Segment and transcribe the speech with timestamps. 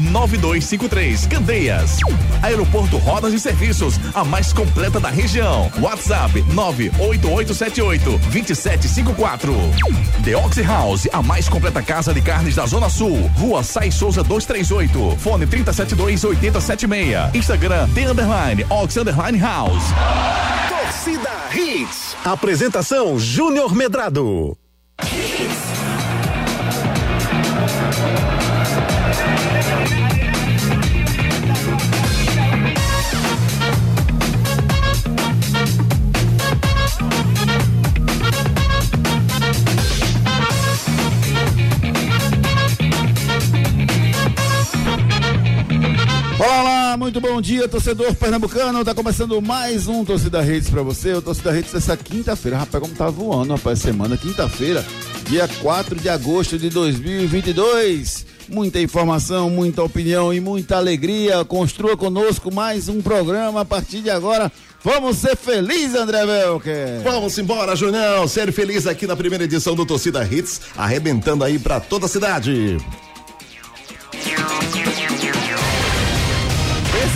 [0.00, 1.98] 9253 Candeias.
[2.42, 5.70] Aeroporto Rodas e Serviços, a mais completa da região.
[5.80, 9.52] WhatsApp 98878 2754.
[10.24, 13.30] The Oxy House, a mais completa casa de carnes da Zona Sul.
[13.36, 15.16] Rua Sai Souza 238.
[15.18, 17.34] Fone 372 8076.
[17.34, 19.84] Instagram The Underline Ox Underline House.
[20.68, 22.16] Torcida Hits.
[22.24, 24.56] Apresentação Júnior Medrado.
[46.98, 48.84] Muito bom dia, torcedor pernambucano.
[48.84, 51.14] Tá começando mais um Torcida Redes pra você.
[51.14, 52.58] O Torcida Redes dessa quinta-feira.
[52.58, 54.84] Rapaz, como tá voando, rapaz, semana, quinta-feira,
[55.28, 58.26] dia 4 de agosto de 2022.
[58.48, 61.42] Muita informação, muita opinião e muita alegria.
[61.44, 64.52] Construa conosco mais um programa a partir de agora.
[64.84, 67.00] Vamos ser felizes, André Velker.
[67.02, 68.28] Vamos embora, Junão.
[68.28, 72.76] Ser feliz aqui na primeira edição do Torcida Hits, arrebentando aí pra toda a cidade.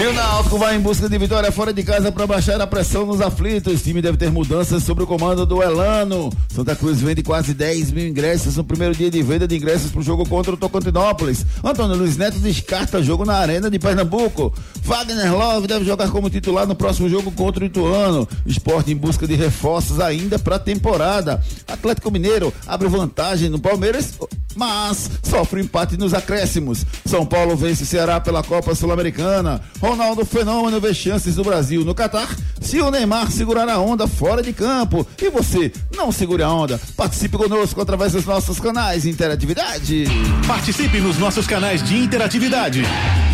[0.00, 3.04] E o Náutico vai em busca de vitória fora de casa para baixar a pressão
[3.04, 3.80] nos aflitos.
[3.80, 6.30] O time deve ter mudanças sobre o comando do Elano.
[6.48, 10.00] Santa Cruz vende quase 10 mil ingressos no primeiro dia de venda de ingressos para
[10.00, 11.44] o jogo contra o Tocantinópolis.
[11.64, 14.54] Antônio Luiz Neto descarta jogo na Arena de Pernambuco.
[14.84, 18.28] Wagner Love deve jogar como titular no próximo jogo contra o Ituano.
[18.46, 21.42] Esporte em busca de reforços ainda para a temporada.
[21.66, 24.14] Atlético Mineiro abre vantagem no Palmeiras,
[24.54, 26.86] mas sofre empate nos acréscimos.
[27.04, 29.60] São Paulo vence Ceará pela Copa Sul-Americana.
[29.88, 32.28] Ronaldo Fenômeno vê chances do Brasil no Catar.
[32.60, 36.78] Se o Neymar segurar a onda fora de campo e você não segure a onda,
[36.94, 40.04] participe conosco através dos nossos canais de interatividade.
[40.46, 42.82] Participe nos nossos canais de interatividade.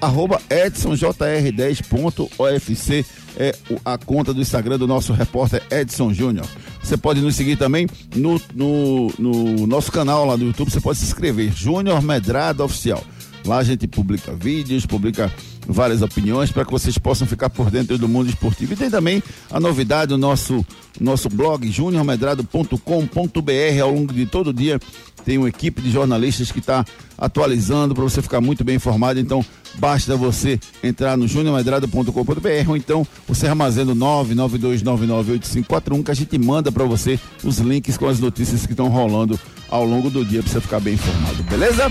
[0.00, 3.04] arroba edsonjr10.ofc
[3.36, 3.54] é
[3.84, 6.46] a conta do Instagram do nosso repórter Edson Júnior.
[6.82, 10.98] Você pode nos seguir também no, no, no, nosso canal lá no YouTube, você pode
[10.98, 13.04] se inscrever, Júnior Medrado Oficial.
[13.48, 15.32] Lá a gente publica vídeos, publica
[15.66, 18.74] várias opiniões para que vocês possam ficar por dentro do mundo esportivo.
[18.74, 20.62] E tem também a novidade do nosso,
[21.00, 24.78] nosso blog juniormedrado.com.br ao longo de todo o dia
[25.24, 26.84] tem uma equipe de jornalistas que está
[27.16, 29.18] atualizando para você ficar muito bem informado.
[29.18, 29.44] Então,
[29.74, 36.70] basta você entrar no juniormedrado.com.br ou então você armazena o 992998541 que a gente manda
[36.70, 40.52] para você os links com as notícias que estão rolando ao longo do dia para
[40.52, 41.90] você ficar bem informado, beleza?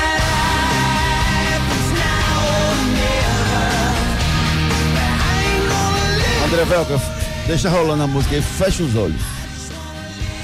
[6.51, 6.99] André Velca,
[7.47, 9.21] deixa rolando a música aí, fecha os olhos.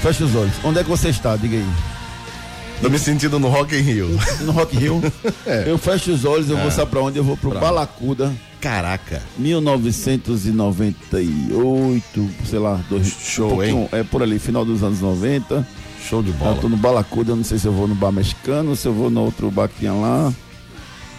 [0.02, 0.52] Fecha os olhos.
[0.64, 1.36] Onde é que você está?
[1.36, 1.66] Diga aí.
[2.80, 4.08] Tô me sentindo no Rock in Rio.
[4.40, 5.02] No Rock in Rio.
[5.46, 5.64] É.
[5.66, 6.70] Eu fecho os olhos, eu vou É.
[6.70, 7.18] saber pra onde?
[7.18, 9.22] Eu vou pro Pra- Balacuda, Caraca.
[9.36, 13.88] 1998, sei lá, dois, Show, um hein?
[13.92, 15.66] É por ali, final dos anos 90.
[16.08, 16.56] Show de Eu bola.
[16.60, 19.10] tô no Balacuda, eu não sei se eu vou no bar mexicano, se eu vou
[19.10, 20.32] no outro bar que tinha lá.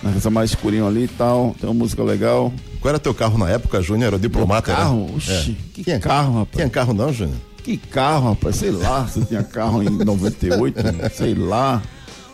[0.01, 1.53] Na casa mais escurinho ali e tal.
[1.59, 2.51] Tem uma música legal.
[2.81, 4.07] Qual era teu carro na época, Júnior?
[4.07, 4.71] Era o diplomata?
[4.71, 4.81] era?
[4.81, 5.15] Carro?
[5.15, 6.55] Oxi, que Tinha- carro, rapaz.
[6.55, 7.37] Tinha carro não, Júnior?
[7.63, 8.55] Que carro, rapaz?
[8.55, 10.79] Sei lá, se tinha carro em 98,
[11.13, 11.81] sei lá.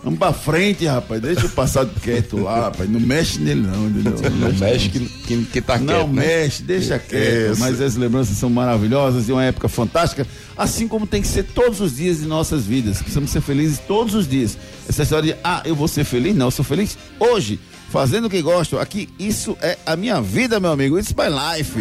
[0.03, 1.19] Vamos pra frente, rapaz.
[1.19, 2.87] Deixa o passado quieto lá, rapaz.
[2.87, 4.13] Não mexe nele, não, entendeu?
[4.39, 6.25] Não mexe que, que, que tá Não quieto, né?
[6.27, 7.53] mexe, deixa quieto.
[7.53, 7.59] Isso.
[7.59, 11.81] Mas as lembranças são maravilhosas e uma época fantástica, assim como tem que ser todos
[11.81, 12.97] os dias de nossas vidas.
[12.99, 14.55] Precisamos ser felizes todos os dias.
[14.87, 16.35] Essa história de, ah, eu vou ser feliz?
[16.35, 17.59] Não, eu sou feliz hoje,
[17.89, 18.77] fazendo o que gosto.
[18.77, 20.97] Aqui, isso é a minha vida, meu amigo.
[20.97, 21.79] It's my life.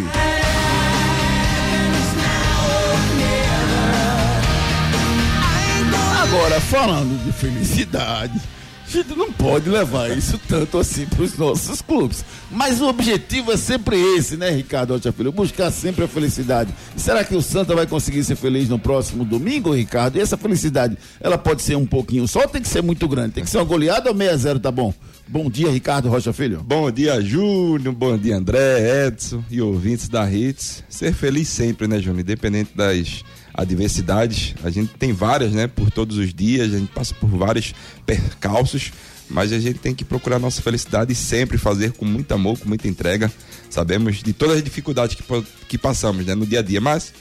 [6.23, 8.41] Agora, falando de felicidade,
[8.87, 12.23] a gente não pode levar isso tanto assim para os nossos clubes.
[12.51, 15.31] Mas o objetivo é sempre esse, né, Ricardo Altia Filho?
[15.31, 16.73] Buscar sempre a felicidade.
[16.95, 20.17] Será que o Santa vai conseguir ser feliz no próximo domingo, Ricardo?
[20.17, 23.33] E essa felicidade, ela pode ser um pouquinho só ou tem que ser muito grande?
[23.33, 24.93] Tem que ser uma goleada ou 6 a 0 tá bom?
[25.27, 26.61] Bom dia, Ricardo Rocha Filho.
[26.61, 27.95] Bom dia, Júnior.
[27.95, 30.83] Bom dia, André, Edson e ouvintes da Hits.
[30.87, 32.21] Ser feliz sempre, né, Júnior?
[32.21, 34.53] Independente das adversidades.
[34.63, 35.65] A gente tem várias, né?
[35.65, 36.73] Por todos os dias.
[36.73, 37.73] A gente passa por vários
[38.05, 38.93] percalços.
[39.27, 42.69] Mas a gente tem que procurar nossa felicidade e sempre fazer com muito amor, com
[42.69, 43.31] muita entrega.
[43.67, 45.23] Sabemos de todas as dificuldades que,
[45.67, 46.35] que passamos, né?
[46.35, 46.79] No dia a dia.
[46.79, 47.11] Mas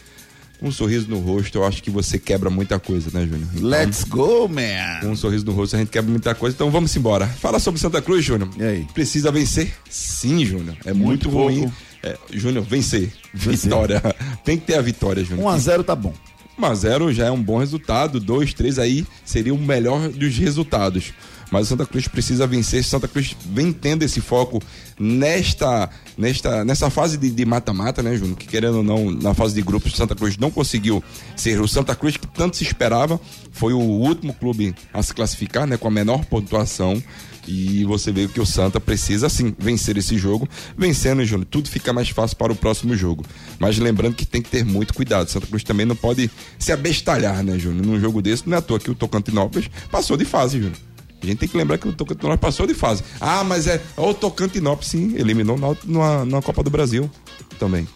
[0.62, 3.48] um sorriso no rosto, eu acho que você quebra muita coisa, né, Júnior?
[3.54, 5.00] Então, Let's go, man.
[5.00, 6.54] com um sorriso no rosto, a gente quebra muita coisa.
[6.54, 7.26] Então vamos embora.
[7.26, 8.48] Fala sobre Santa Cruz, Júnior.
[8.58, 8.86] E aí?
[8.94, 9.74] Precisa vencer?
[9.90, 10.76] Sim, Júnior.
[10.84, 11.72] É muito, Muito ruim.
[12.02, 13.12] É, Júnior, vencer.
[13.32, 13.70] Vencer.
[13.70, 14.02] Vitória.
[14.44, 15.46] Tem que ter a vitória, Júnior.
[15.46, 16.12] 1 a 0 tá bom.
[16.58, 18.20] 1 a 0 já é um bom resultado.
[18.20, 21.12] 2, 3 aí seria o melhor dos resultados.
[21.54, 22.82] Mas o Santa Cruz precisa vencer.
[22.82, 24.60] Santa Cruz vem tendo esse foco
[24.98, 28.36] nesta, nesta, nessa fase de de mata-mata, né, Júnior?
[28.36, 31.00] Que querendo ou não, na fase de grupos, o Santa Cruz não conseguiu
[31.36, 33.20] ser o Santa Cruz que tanto se esperava.
[33.52, 37.00] Foi o último clube a se classificar, né, com a menor pontuação.
[37.46, 40.48] E você vê que o Santa precisa sim vencer esse jogo.
[40.76, 43.24] Vencendo, Júnior, tudo fica mais fácil para o próximo jogo.
[43.60, 45.30] Mas lembrando que tem que ter muito cuidado.
[45.30, 46.28] Santa Cruz também não pode
[46.58, 47.86] se abestalhar, né, Júnior?
[47.86, 50.93] Num jogo desse, não é à toa que o Tocantinópolis passou de fase, Júnior.
[51.24, 53.02] A gente tem que lembrar que o Tocantinópolis passou de fase.
[53.20, 57.10] Ah, mas é o Tocantinópolis, sim, eliminou na, numa, numa Copa do Brasil
[57.58, 57.88] também.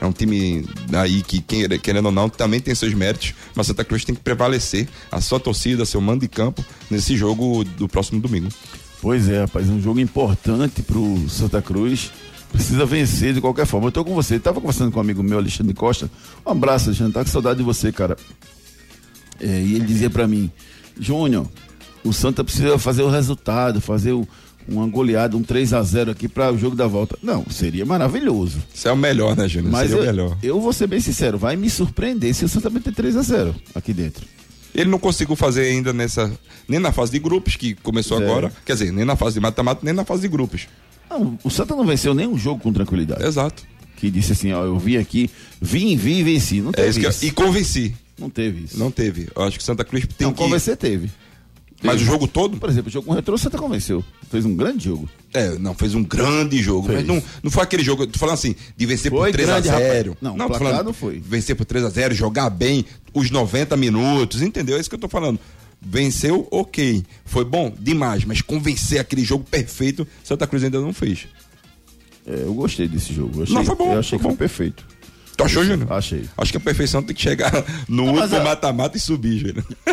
[0.00, 1.42] É um time aí que,
[1.78, 5.38] querendo ou não, também tem seus méritos, mas Santa Cruz tem que prevalecer a sua
[5.38, 8.48] torcida, seu mando de campo nesse jogo do próximo domingo.
[9.02, 12.10] Pois é, rapaz, um jogo importante pro Santa Cruz.
[12.50, 13.88] Precisa vencer de qualquer forma.
[13.88, 14.36] Eu tô com você.
[14.36, 16.10] Eu tava conversando com um amigo meu, Alexandre Costa.
[16.44, 17.12] Um abraço, Alexandre.
[17.12, 18.16] Tá com saudade de você, cara.
[19.38, 20.50] É, e ele dizia pra mim,
[20.98, 21.46] Júnior,
[22.04, 24.26] o Santa precisa fazer o resultado, fazer o-
[24.68, 27.18] uma goleada, um 3 a 0 aqui para o jogo da volta.
[27.22, 28.58] Não, seria maravilhoso.
[28.74, 29.72] Isso é o melhor, né, Júnior?
[29.72, 30.38] Mas Seria eu, o melhor.
[30.42, 33.54] eu vou ser bem sincero, vai me surpreender se o Santa meter 3 a 0
[33.74, 34.24] aqui dentro.
[34.72, 36.30] Ele não conseguiu fazer ainda nessa.
[36.68, 38.30] Nem na fase de grupos, que começou Zero.
[38.30, 38.52] agora.
[38.64, 40.68] Quer dizer, nem na fase de mata-mata, nem na fase de grupos.
[41.10, 43.24] Não, o Santa não venceu nenhum jogo com tranquilidade.
[43.24, 43.64] Exato.
[43.96, 45.28] Que disse assim, ó, eu vim aqui,
[45.60, 46.60] vim, vim e venci.
[46.60, 47.24] Não É teve isso que eu- isso.
[47.26, 47.96] E convenci.
[48.16, 48.78] Não teve isso.
[48.78, 49.28] Não teve.
[49.34, 50.38] Eu acho que Santa Cruz tem Não, que.
[50.38, 51.10] convencer teve.
[51.82, 52.58] Mas o jogo todo?
[52.58, 54.04] Por exemplo, o jogo com o Retro, o Santa convenceu.
[54.30, 55.08] Fez um grande jogo.
[55.32, 56.86] É, não, fez um grande jogo.
[56.86, 56.98] Fez.
[56.98, 59.68] Mas não, não foi aquele jogo, tô falando assim, de vencer Foi por 3 grande,
[59.68, 60.22] a 0 rapaz.
[60.22, 61.18] Não, tô placar falando não foi.
[61.18, 62.84] Vencer por 3 a 0 jogar bem
[63.14, 64.76] os 90 minutos, entendeu?
[64.76, 65.38] É isso que eu tô falando.
[65.80, 67.02] Venceu, ok.
[67.24, 67.72] Foi bom?
[67.78, 68.24] Demais.
[68.24, 71.26] Mas convencer aquele jogo perfeito, Santa Cruz ainda não fez.
[72.26, 73.38] É, eu gostei desse jogo.
[73.38, 74.36] Eu achei, Não, foi bom, Eu achei que foi bom.
[74.36, 74.86] perfeito.
[75.36, 75.90] Tu achou, Júnior?
[75.92, 76.24] Achei.
[76.36, 77.50] Acho que a perfeição tem que chegar
[77.88, 79.64] no Não, último a- mata-mata e subir, Júnior.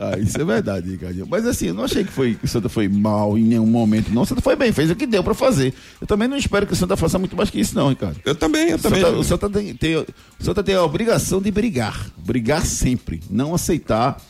[0.00, 1.26] Ah, isso é verdade, Ricardinho.
[1.28, 4.10] Mas assim, eu não achei que, foi, que o Santa foi mal em nenhum momento,
[4.12, 4.22] não.
[4.22, 5.74] O Santa foi bem, fez o que deu pra fazer.
[6.00, 8.18] Eu também não espero que o Santa faça muito mais que isso, não, Ricardo.
[8.24, 9.00] Eu também, eu O também.
[9.00, 10.06] Santa, o Santa tem, tem- o
[10.40, 12.06] Santa tem a obrigação de brigar.
[12.18, 13.20] Brigar sempre.
[13.30, 14.20] Não aceitar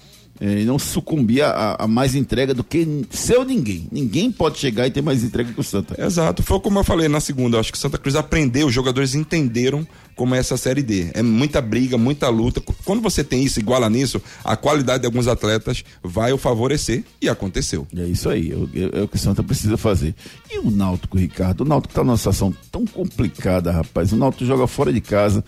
[0.41, 3.87] e não sucumbir a, a mais entrega do que seu ninguém.
[3.93, 6.03] Ninguém pode chegar e ter mais entrega que o Santa.
[6.03, 7.57] Exato, foi como eu falei na segunda.
[7.57, 11.11] Eu acho que o Santa Cruz aprendeu, os jogadores entenderam como é essa série D.
[11.15, 12.61] É muita briga, muita luta.
[12.85, 17.29] Quando você tem isso, iguala nisso, a qualidade de alguns atletas vai o favorecer e
[17.29, 17.87] aconteceu.
[17.93, 20.15] E é isso aí, é, é- é o que o Santa precisa fazer.
[20.51, 21.63] E o Náutico, Ricardo?
[21.63, 24.13] O Náutico tá numa situação tão complicada, rapaz.
[24.13, 25.43] O Náutico joga fora de casa,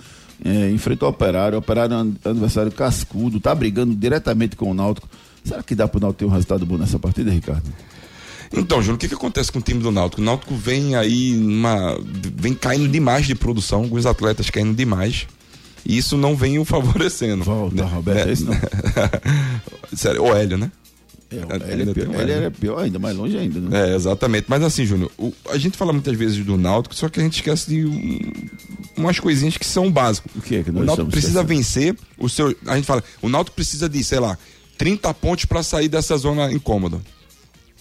[0.45, 4.75] é, enfrentou o Operário, o Operário é um adversário cascudo, tá brigando diretamente com o
[4.75, 5.09] Náutico.
[5.45, 7.65] Será que dá pro Náutico ter um resultado bom nessa partida, Ricardo?
[8.53, 10.21] Então, Júnior, o que, que acontece com o time do Náutico?
[10.21, 11.99] O Náutico vem aí numa.
[12.37, 15.27] vem caindo demais de produção, alguns atletas caindo demais.
[15.85, 17.45] E isso não vem o favorecendo.
[17.45, 18.55] Volta, Roberto, é isso não.
[19.97, 20.71] Sério, o Hélio, né?
[21.39, 22.47] É, ele, é pior, ele Hélio.
[22.47, 23.91] é pior ainda, mais longe ainda, né?
[23.91, 24.47] É, exatamente.
[24.49, 27.37] Mas assim, Júnior, o- a gente fala muitas vezes do Náutico, só que a gente
[27.37, 28.33] esquece de um
[28.97, 30.31] umas coisinhas que são básicas.
[30.37, 31.49] O que é que nós o Náutico precisa esquecendo?
[31.49, 32.55] vencer o seu.
[32.67, 34.37] A gente fala, o Náutico precisa de, sei lá,
[34.79, 37.01] 30 pontos para sair dessa zona incômoda.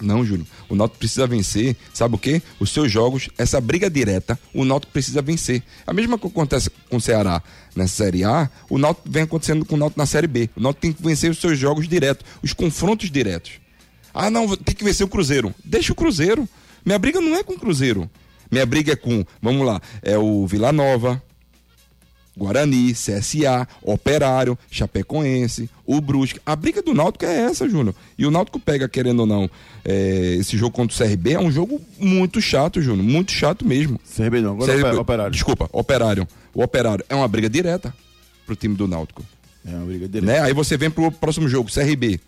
[0.02, 0.48] Não, Júnior.
[0.68, 2.42] O Náutico precisa vencer, sabe o quê?
[2.60, 5.64] Os seus jogos, essa briga direta, o Náutico precisa vencer.
[5.86, 7.42] A mesma que acontece com o Ceará
[7.76, 10.50] nessa Série A, o Náutico vem acontecendo com o Náutico na Série B.
[10.56, 13.54] O Náutico tem que vencer os seus jogos diretos, os confrontos diretos.
[14.14, 15.54] Ah, não, tem que vencer o Cruzeiro.
[15.64, 16.48] Deixa o Cruzeiro.
[16.86, 18.10] Minha briga não é com o Cruzeiro.
[18.52, 21.24] Minha briga é com, vamos lá, é o Vila Nova,
[22.38, 26.40] Guarani, CSA, Operário, Chapecoense, o Brusque.
[26.46, 27.94] A briga do Náutico é essa, Júnior.
[28.18, 29.50] E o Náutico pega, querendo ou não,
[29.84, 33.06] é, esse jogo contra o CRB é um jogo muito chato, Júnior.
[33.06, 34.00] Muito chato mesmo.
[34.16, 35.32] CRB não, agora CRB oper- operário.
[35.32, 36.28] Desculpa, Operário.
[36.54, 37.94] O Operário é uma briga direta
[38.46, 39.24] pro time do Náutico.
[39.66, 40.32] É uma briga direta.
[40.34, 40.40] Né?
[40.40, 42.20] Aí você vem pro próximo jogo, CRB.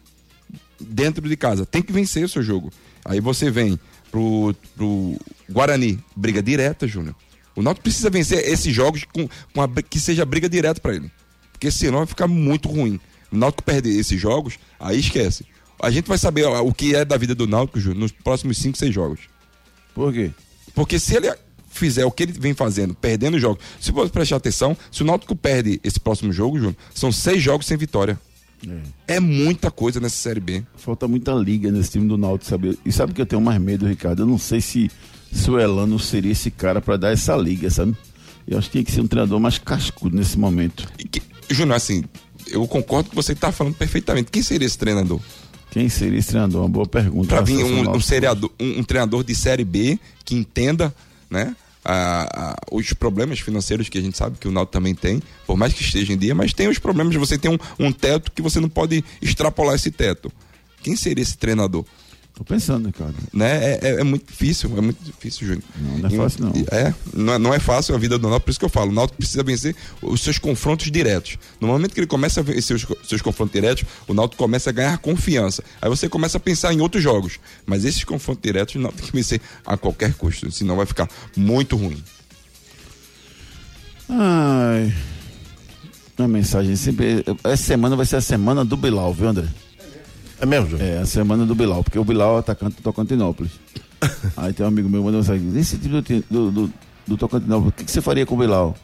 [0.80, 1.66] Dentro de casa.
[1.66, 2.72] Tem que vencer o seu jogo.
[3.06, 3.80] Aí você vem
[4.12, 5.16] pro, pro
[5.50, 5.98] Guarani.
[6.16, 7.16] Briga direta, Júnior.
[7.56, 11.12] O Náutico precisa vencer esses jogos com, com a que seja briga direta pra ele.
[11.52, 13.00] Porque senão vai ficar muito ruim.
[13.32, 15.46] O Náutico perder esses jogos, aí esquece.
[15.82, 18.58] A gente vai saber ó, o que é da vida do Náutico, Júnior, nos próximos
[18.58, 19.20] 5, 6 jogos.
[19.94, 20.32] Por quê?
[20.74, 21.32] Porque se ele
[21.70, 25.36] fizer o que ele vem fazendo, perdendo jogos, se você prestar atenção, se o Náutico
[25.36, 28.20] perde esse próximo jogo, Júnior, são seis jogos sem vitória.
[29.08, 30.64] É muita coisa nessa Série B.
[30.76, 32.80] Falta muita liga nesse time do Náutico, sabe?
[32.86, 34.22] E sabe que eu tenho mais medo, Ricardo?
[34.22, 34.90] Eu não sei se,
[35.34, 37.96] se o Elano seria esse cara pra dar essa liga, sabe?
[38.48, 40.88] Eu acho que tinha que ser um treinador mais cascudo nesse momento.
[41.10, 42.04] Que- Júnior, assim,
[42.48, 44.30] eu concordo que você está falando perfeitamente.
[44.32, 45.20] Quem seria esse treinador?
[45.72, 46.62] Quem seria esse treinador?
[46.62, 47.28] Uma boa pergunta.
[47.30, 50.94] Para vir um, um, seriador- um- um treinador de Série B que entenda,
[51.30, 51.56] né?
[51.86, 55.58] a- a- os problemas financeiros que a gente sabe que o Náutico também tem, por
[55.58, 58.42] mais que esteja em dia, mas tem os problemas você ter um, um teto que
[58.42, 60.32] você não pode extrapolar esse teto.
[60.82, 61.84] Quem seria esse treinador?
[62.36, 63.14] Tô pensando, Ricardo.
[63.32, 63.64] né?
[63.76, 65.64] É, é- é muito difícil, é muito difícil, Júnior.
[65.78, 66.52] Não, não é fácil, não.
[66.72, 68.90] É, não é, não é fácil a vida do Náutico, por isso que eu falo,
[68.90, 71.38] o Náutico precisa vencer os seus confrontos diretos.
[71.62, 74.74] No momento que ele começa a vencer os seus confrontos diretos, o Náutico começa a
[74.74, 75.64] ganhar confiança.
[75.80, 77.40] Aí você começa a pensar em outros jogos.
[77.68, 81.08] Mas esses confrontos diretos, o Náutico tem que vencer a qualquer custo, senão vai ficar
[81.38, 82.04] muito ruim.
[84.10, 84.94] Ai.
[86.18, 87.24] Uma mensagem sempre.
[87.44, 89.48] Essa semana vai ser a semana do Bilal, viu, André?
[90.44, 90.90] É mesmo, Júnior?
[90.90, 93.54] É, a semana do Bilal, porque o Bilal é atacante do Tocantinópolis.
[94.36, 95.58] Aí tem um amigo meu mandando mensagem.
[95.58, 96.74] Esse time do, do,
[97.08, 98.76] do, Tocantinópolis, o que, que você faria com o Bilal?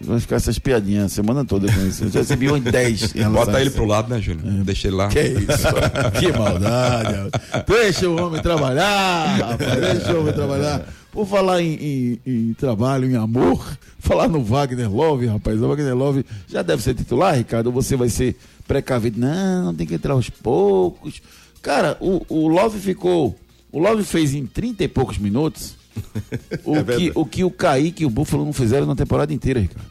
[0.00, 2.02] Vai ficar essas piadinhas a semana toda com isso.
[2.02, 3.14] Eu já recebi umas 10.
[3.14, 4.64] em relação a Bota ele pro lado, né, Júnior?
[4.64, 5.06] Deixa ele lá.
[5.06, 5.68] Que isso?
[6.18, 7.30] que maldade.
[7.52, 7.64] rapaz.
[7.80, 9.80] Deixa o homem trabalhar, rapaz.
[9.80, 10.84] Deixa o homem trabalhar.
[11.12, 13.64] Por falar em, em- em trabalho, em amor,
[14.00, 15.60] falar no Wagner Love, rapaz.
[15.60, 17.68] O Wagner Love já deve ser titular, Ricardo?
[17.68, 18.36] Ou você vai ser
[18.68, 19.18] precavido?
[19.18, 21.20] Não, tem que entrar aos poucos.
[21.60, 23.36] Cara, o, o Love ficou.
[23.72, 25.74] O Love fez em 30 e poucos minutos
[26.64, 29.58] o, É que, o que o Kaique e o Buffalo não fizeram na temporada inteira,
[29.60, 29.88] Ricardo.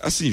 [0.00, 0.30] Assim,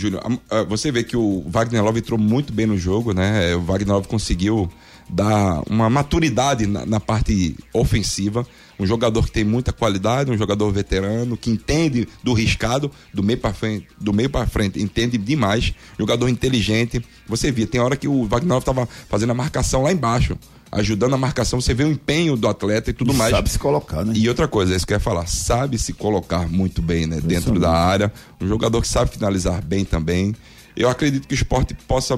[0.50, 3.56] a- você vê que o Wagner Love entrou muito bem no jogo, né?
[3.56, 4.70] O Wagner Love conseguiu
[5.10, 8.46] dar uma maturidade na, na parte ofensiva.
[8.80, 13.38] Um jogador que tem muita qualidade, um jogador veterano, que entende do riscado, do meio
[13.38, 15.74] para frente, do meio para frente, entende demais.
[15.98, 17.04] Jogador inteligente.
[17.28, 20.38] Você via, tem hora que o Wagner estava fazendo a marcação lá embaixo,
[20.72, 21.60] ajudando a marcação.
[21.60, 23.32] Você vê o empenho do atleta e tudo mais.
[23.32, 24.14] Sabe se colocar, né?
[24.16, 27.20] E outra coisa, é isso que eu ia falar, sabe se colocar muito bem, né?
[27.22, 28.14] Dentro da área.
[28.40, 30.34] Um jogador que sabe finalizar bem também.
[30.76, 32.18] Eu acredito que o esporte possa.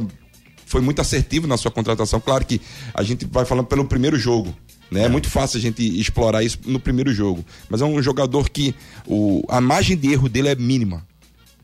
[0.72, 2.22] Foi muito assertivo na sua contratação.
[2.22, 2.62] Claro que
[2.94, 4.56] a gente vai falando pelo primeiro jogo.
[4.90, 5.04] Né?
[5.04, 7.46] É muito fácil a gente explorar isso no primeiro jogo.
[7.70, 8.74] Mas é um jogador que
[9.06, 11.06] o, a margem de erro dele é mínima.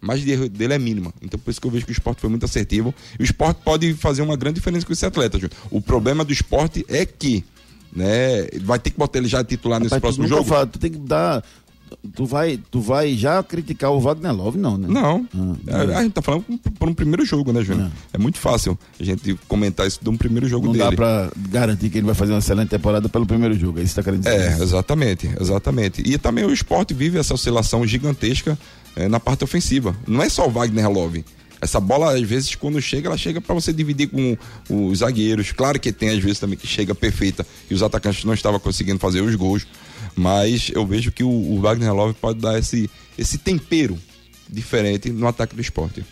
[0.01, 1.13] A margem de erro dele é mínima.
[1.21, 2.93] Então por isso que eu vejo que o esporte foi muito assertivo.
[3.17, 5.39] E o esporte pode fazer uma grande diferença com esse atleta.
[5.39, 5.57] Júnior.
[5.71, 7.45] O problema do esporte é que
[7.93, 10.43] né, vai ter que botar ele já titular nesse Rapaz, próximo jogo.
[10.43, 11.43] fala, tu tem que dar.
[12.15, 14.87] Tu vai, tu vai já criticar o Wagner Love, não, né?
[14.89, 15.27] Não.
[15.69, 16.43] Ah, a, a gente tá falando
[16.79, 17.91] por um primeiro jogo, né, Júnior?
[18.13, 20.85] É muito fácil a gente comentar isso de um primeiro jogo Não dele.
[20.85, 23.79] dá pra garantir que ele vai fazer uma excelente temporada pelo primeiro jogo.
[23.79, 24.59] É isso que você tá querendo dizer.
[24.59, 26.01] É, exatamente, exatamente.
[26.05, 28.57] E também o esporte vive essa oscilação gigantesca
[28.95, 29.95] eh, na parte ofensiva.
[30.07, 31.23] Não é só o Wagner Love.
[31.59, 34.37] Essa bola, às vezes, quando chega, ela chega para você dividir com
[34.69, 35.51] os zagueiros.
[35.51, 38.99] Claro que tem, às vezes, também que chega perfeita e os atacantes não estavam conseguindo
[38.99, 39.65] fazer os gols.
[40.17, 43.97] Mas eu vejo que o, o Wagner Love pode dar esse, esse tempero
[44.49, 46.03] diferente no ataque do esporte.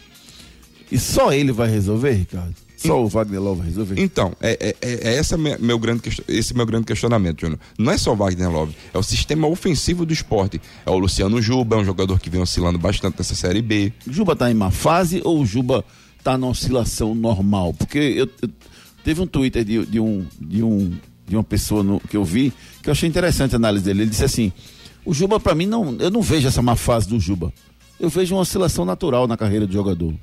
[0.92, 2.54] E só ele vai resolver, Ricardo?
[2.78, 4.00] Só o Wagner Love vai resolver?
[4.00, 7.60] Então, é, é, é é essa me- meu grande, esse meu grande questionamento, Júnior.
[7.80, 10.62] Não é só o Wagner Love, é o sistema ofensivo do esporte.
[10.86, 13.92] É o Luciano Juba, é um jogador que vem oscilando bastante nessa Série B.
[14.08, 15.84] Juba tá em má fase ou o Juba
[16.24, 17.74] tá na oscilação normal?
[17.74, 18.50] Porque eu, eu-
[19.04, 20.92] teve um Twitter de, de um, de, um,
[21.28, 24.02] de uma pessoa no- que eu vi que eu achei interessante a análise dele.
[24.04, 24.52] Ele disse assim:
[25.06, 27.52] o Juba, pra mim, não, eu não vejo essa má fase do Juba.
[28.00, 30.14] eu vejo uma oscilação natural na carreira do jogador.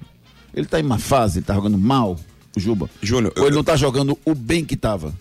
[0.54, 2.18] Ele tá em uma fase, ele tá jogando mal,
[2.56, 2.88] o Juba.
[3.00, 5.14] Júnior, Ou ele eu- não tá jogando o bem que tava.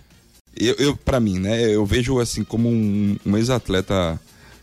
[0.56, 4.20] Eu, eu para mim, né, eu vejo assim como um, um ex-atleta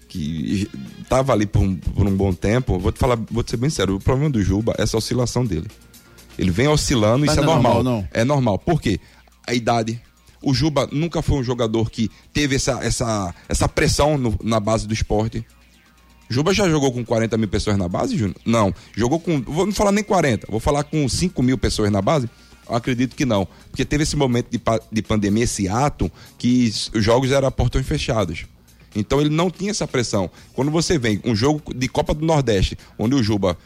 [0.07, 0.69] que
[1.09, 2.79] tava ali por um, por um bom tempo.
[2.79, 5.45] Vou te falar, vou te ser bem sério, o problema do Juba é essa oscilação
[5.47, 5.67] dele.
[6.39, 7.75] Ele vem oscilando, Mas isso é não é normal.
[7.83, 8.09] normal, não.
[8.13, 8.59] É normal.
[8.59, 9.01] Por quê?
[9.47, 10.01] A idade.
[10.42, 14.87] O Juba nunca foi um jogador que teve essa, essa, essa pressão no- na base
[14.87, 15.45] do esporte.
[16.30, 18.37] Juba já jogou com 40 mil pessoas na base, Júnior?
[18.45, 18.73] Não.
[18.95, 19.40] Jogou com.
[19.40, 22.28] Vou não falar nem 40, vou falar com 5 mil pessoas na base?
[22.68, 23.49] Eu acredito que não.
[23.71, 24.61] Porque teve esse momento de,
[24.92, 28.45] de pandemia, esse ato, que os jogos eram portões fechados.
[28.95, 30.30] Então ele não tinha essa pressão.
[30.52, 33.57] Quando você vem um jogo de Copa do Nordeste, onde o Juba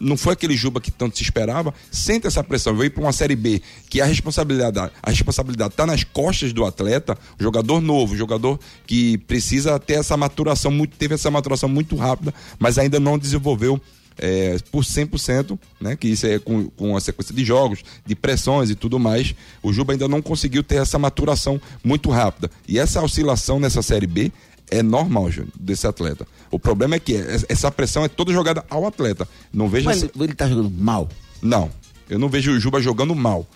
[0.00, 2.76] não foi aquele Juba que tanto se esperava, sente essa pressão.
[2.76, 7.16] Veio para uma Série B, que a responsabilidade a responsabilidade está nas costas do atleta,
[7.38, 12.78] jogador novo, jogador que precisa ter essa maturação, muito, teve essa maturação muito rápida, mas
[12.78, 13.80] ainda não desenvolveu
[14.18, 18.68] é, por 100%, né, que isso é com, com a sequência de jogos, de pressões
[18.68, 22.50] e tudo mais, o Juba ainda não conseguiu ter essa maturação muito rápida.
[22.66, 24.32] E essa oscilação nessa Série B
[24.70, 26.26] é normal, Júnior, desse atleta.
[26.50, 29.28] O problema é que é- essa pressão é toda jogada ao atleta.
[29.52, 31.08] Não vejo Mas essa- ele, tá jogando mal.
[31.42, 31.70] Não,
[32.08, 33.46] eu não vejo o Juba jogando mal.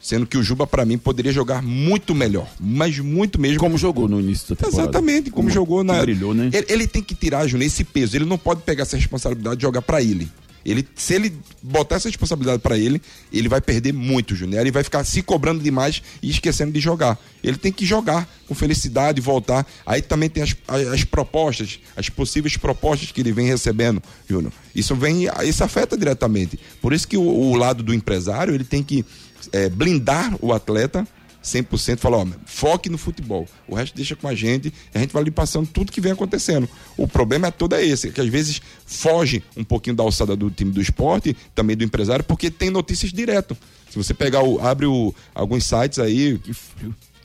[0.00, 2.48] Sendo que o Juba, pra mim, poderia jogar muito melhor.
[2.58, 3.60] Mas muito mesmo.
[3.60, 4.82] Como jogou no início da temporada.
[4.82, 6.00] Exatamente, como, jogou na.
[6.00, 6.50] Brilhou, né?
[6.52, 8.16] Ele, ele tem que tirar, Júnior, esse peso.
[8.16, 10.28] Ele não pode pegar essa responsabilidade e jogar pra ele.
[10.64, 13.00] Ele, se ele botar essa responsabilidade pra ele,
[13.32, 14.60] ele vai perder muito, Júnior.
[14.60, 17.18] Ele vai ficar se cobrando demais e esquecendo de jogar.
[17.42, 19.66] Ele tem que jogar com felicidade, voltar.
[19.84, 24.52] Aí também tem as, as, as propostas, as possíveis propostas que ele vem recebendo, Júnior.
[24.74, 26.58] Isso vem, isso afeta diretamente.
[26.80, 29.04] Por isso que o, o lado do empresário, ele tem que
[29.52, 31.06] eh, blindar o atleta
[31.42, 33.48] 100%, falar, ó, foque no futebol.
[33.66, 36.68] O resto deixa com a gente, a gente vai lhe passando tudo que vem acontecendo.
[36.96, 40.70] O problema é todo esse, que às vezes foge um pouquinho da alçada do time
[40.70, 43.56] do esporte, também do empresário, porque tem notícias direto.
[43.90, 46.52] Se você pegar o abre o, alguns sites aí, Que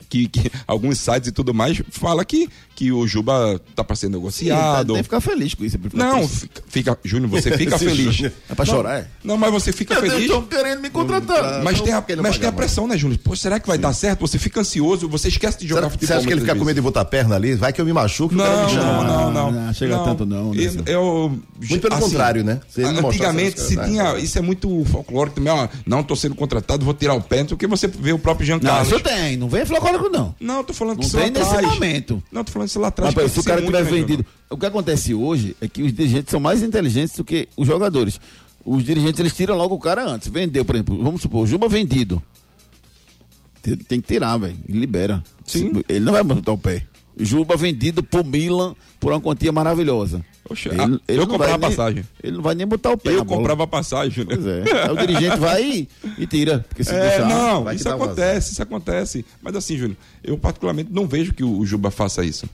[0.08, 4.06] que, que- alguns sites e tudo mais, fala que, que o Juba tá para ser
[4.06, 4.86] Sim, tá- negociado.
[4.92, 5.76] tem que ficar feliz com isso.
[5.76, 8.14] é Não, fica, fica- Júnior, você fica feliz.
[8.14, 8.32] Júnior.
[8.48, 9.08] É pra chorar, é?
[9.24, 10.20] Não, mas você fica feliz.
[10.26, 11.60] estão querendo me contratar.
[11.64, 12.54] Mas tem a, mas tem a mais.
[12.54, 13.18] pressão, né, Júnior?
[13.18, 14.20] Pô, será que vai dar certo?
[14.20, 16.06] Você fica ansioso, você esquece de jogar Será- futebol.
[16.06, 16.74] Você acha que ele fica com medo vezes.
[16.76, 17.56] de botar a perna ali?
[17.56, 18.92] Vai que eu me machuco e Não, me chama.
[19.04, 19.66] não, não, não.
[19.66, 20.76] Não, chega tanto não, né, Eu, assim.
[20.78, 22.60] Muito eu- pelo assim, contrário, né?
[22.76, 24.12] Não Antigamente se tinha.
[24.12, 24.20] né?
[24.20, 25.66] Isso é muito folclórico também, ó.
[25.84, 28.70] Não, tô sendo contratado, vou tirar o pé, porque você vê o próprio Jean Não,
[28.70, 28.88] Carlos.
[28.92, 29.36] isso tem.
[29.36, 30.32] Não vem flocólico, não.
[30.38, 32.22] Não, tô falando Não disso tem lá nesse momento.
[32.30, 33.12] Não, tô falando isso lá atrás.
[33.14, 34.24] Rapaz, se o cara tiver né, vendido.
[34.48, 38.20] O que acontece hoje é que os dirigentes são mais inteligentes do que os jogadores.
[38.64, 40.28] Os dirigentes eles tiram logo o cara antes.
[40.28, 42.22] Vendeu, por exemplo, vamos supor, o Juba vendido.
[43.62, 44.56] Tem, tem que tirar, velho.
[44.68, 45.22] Libera.
[45.44, 45.72] Sim.
[45.74, 46.84] Se- Ele não vai botar o pé.
[47.18, 50.24] Juba vendido pro Milan por uma quantia maravilhosa.
[50.48, 52.04] Oxe, ah, eu não comprava nem- passagem.
[52.22, 53.10] Ele não vai nem botar o pé.
[53.14, 54.38] Eu comprava passagem, Júnior.
[54.40, 54.82] Pois é.
[54.84, 56.64] Aí o dirigente vai e, e tira.
[56.68, 59.24] Porque se É, deixar, não, isso acontece, isso acontece.
[59.42, 62.46] Mas assim, Júnior, eu particularmente não vejo que o, o Juba faça isso.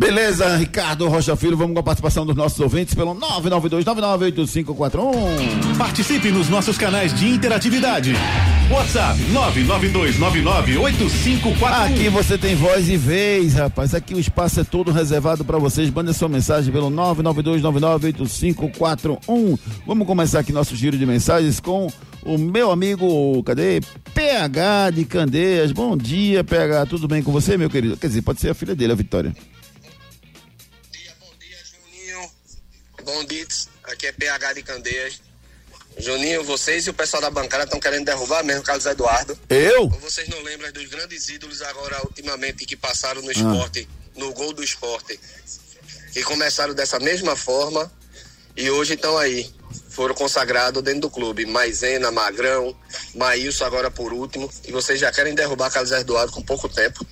[0.00, 5.76] Beleza, Ricardo Rocha Filho, vamos com a participação dos nossos ouvintes pelo 992-998541.
[5.76, 8.14] Participe nos nossos canais de interatividade.
[8.70, 11.84] WhatsApp 992998541.
[11.84, 13.94] Aqui você tem voz e vez, rapaz.
[13.94, 15.90] Aqui o espaço é todo reservado para vocês.
[15.90, 19.58] Mande sua mensagem pelo 992998541.
[19.86, 21.92] Vamos começar aqui nosso giro de mensagens com
[22.24, 23.82] o meu amigo, cadê?
[24.14, 25.72] PH de Candeias.
[25.72, 26.86] Bom dia, PH.
[26.86, 27.98] Tudo bem com você, meu querido?
[27.98, 29.34] Quer dizer, pode ser a filha dele, a Vitória.
[33.10, 35.20] Bom Dits, aqui é PH de Candeias.
[35.98, 39.36] Juninho, vocês e o pessoal da bancada estão querendo derrubar mesmo o Carlos Eduardo.
[39.48, 39.82] Eu?
[39.82, 44.52] Ou vocês não lembram dos grandes ídolos agora, ultimamente, que passaram no esporte, no gol
[44.52, 45.18] do esporte?
[46.12, 47.92] Que começaram dessa mesma forma
[48.56, 49.52] e hoje estão aí.
[49.88, 51.44] Foram consagrados dentro do clube.
[51.46, 52.76] Maisena, Magrão,
[53.16, 54.48] Maílson agora por último.
[54.64, 57.04] E vocês já querem derrubar Carlos Eduardo com pouco tempo.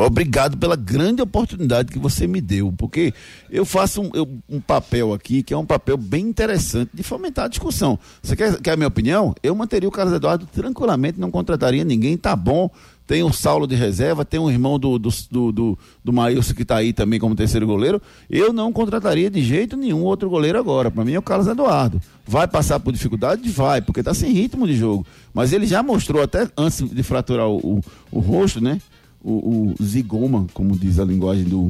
[0.00, 3.12] Obrigado pela grande oportunidade que você me deu, porque
[3.50, 7.46] eu faço um, eu- um papel aqui que é um papel bem interessante de fomentar
[7.46, 7.98] a discussão.
[8.22, 9.34] Você quer, quer a minha opinião?
[9.42, 12.70] Eu manteria o Carlos Eduardo tranquilamente, não contrataria ninguém, tá bom.
[13.06, 16.62] Tem o Saulo de reserva, tem um irmão do, do, do, do, do Maílson que
[16.62, 18.02] tá aí também como terceiro goleiro.
[18.28, 20.90] Eu não contrataria de jeito nenhum outro goleiro agora.
[20.90, 22.02] Para mim é o Carlos Eduardo.
[22.26, 23.48] Vai passar por dificuldade?
[23.48, 25.06] Vai, porque tá sem ritmo de jogo.
[25.32, 27.80] Mas ele já mostrou, até antes de fraturar o, o,
[28.12, 28.78] o rosto, né?
[29.22, 31.68] O, o zigoma, como diz a linguagem do,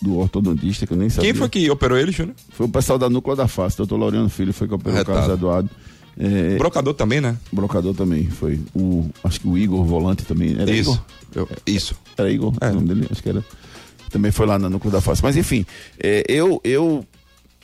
[0.00, 1.30] do ortodontista, que eu nem sabia.
[1.32, 2.34] Quem foi que operou ele, Júnior?
[2.50, 5.12] Foi o pessoal da Núcleo da Face, doutor Laureano Filho, foi que operou Retado.
[5.16, 5.70] o Carlos Eduardo.
[6.18, 7.36] É, Brocador também, né?
[7.52, 8.58] brocador também, foi.
[8.74, 10.54] O, acho que o Igor Volante também.
[10.58, 10.92] Era isso.
[10.92, 11.00] Igor?
[11.34, 11.94] Eu- isso.
[12.16, 12.70] Era Igor, É.
[12.70, 13.44] o nome dele, acho que era.
[14.10, 15.22] Também foi lá na Núcleo da Face.
[15.22, 15.66] Mas enfim,
[16.02, 17.04] é, eu, eu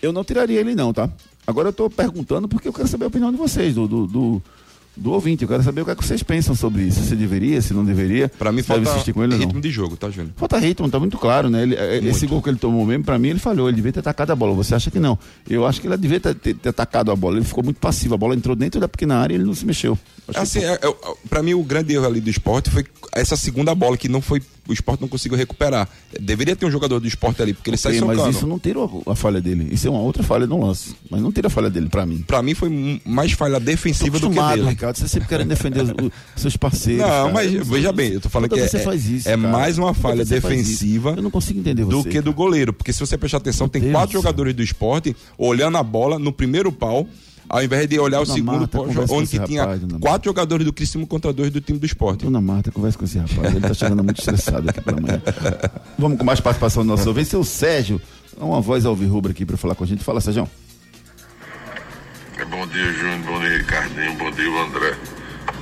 [0.03, 1.09] Eu não tiraria ele não, tá?
[1.47, 4.43] Agora eu tô perguntando porque eu quero saber a opinião de vocês, do, do, do,
[4.97, 5.43] do ouvinte.
[5.43, 7.03] Eu quero saber o que, é que vocês pensam sobre isso.
[7.05, 8.29] Se deveria, se não deveria.
[8.29, 9.61] Pra mim falta com ele ritmo não.
[9.61, 10.33] de jogo, tá, Júnior?
[10.37, 11.63] Falta ritmo, tá muito claro, né?
[11.63, 13.69] Ele- é, esse gol que ele tomou mesmo, pra mim, ele falhou.
[13.69, 14.55] Ele devia ter atacado a bola.
[14.55, 15.19] Você acha que não?
[15.49, 17.37] Eu acho que ele devia ter, ter- ter atacado a bola.
[17.37, 18.15] Ele ficou muito passivo.
[18.15, 19.99] A bola entrou dentro da pequena área e ele não se mexeu.
[20.29, 20.95] Acho que Assim, é, é,
[21.29, 24.41] pra mim o grande erro ali do esporte foi essa segunda bola que não foi.
[24.69, 25.89] O esporte não conseguiu recuperar.
[26.21, 28.37] Deveria ter um jogador do esporte ali, porque ele sai Ok, mas socando.
[28.37, 29.69] isso não tira a, falha dele.
[29.73, 30.95] Isso é uma outra falha no lance.
[31.11, 32.19] Mas não tira a falha dele, pra mim.
[32.27, 34.69] Pra mim foi mais falha defensiva do que dele.
[34.69, 34.97] Ricardo.
[34.97, 37.03] Você sempre querendo defender os, seus parceiros.
[37.03, 37.33] Não, cara.
[37.33, 39.49] mas veja bem, eu tô falando Toda que é- isso, é cara.
[39.49, 41.97] mais uma falha defensiva Eu não consigo entender você.
[41.97, 42.73] do que do goleiro.
[42.73, 46.33] Porque se você prestar atenção, tem Deus quatro jogadores do esporte olhando a bola no
[46.33, 47.07] primeiro pau,
[47.53, 48.81] ao invés de olhar o Dona segundo Marta,
[49.13, 52.25] onde que tinha rapaz, quatro jogadores do Criciúma contra dois do time do esporte.
[52.25, 53.55] Dona Marta, conversa com esse rapaz.
[53.55, 55.21] Ele tá chegando muito estressado aqui pela manhã.
[55.99, 57.29] Vamos com mais participação do nosso ouvinte.
[57.29, 58.01] Seu Sérgio,
[58.39, 60.03] uma voz alvirrubra aqui pra falar com a gente.
[60.03, 60.49] Fala, Sérgio.
[62.49, 63.19] Bom dia, Júnior.
[63.19, 64.15] Bom dia, Ricardinho.
[64.15, 64.97] Bom dia, André.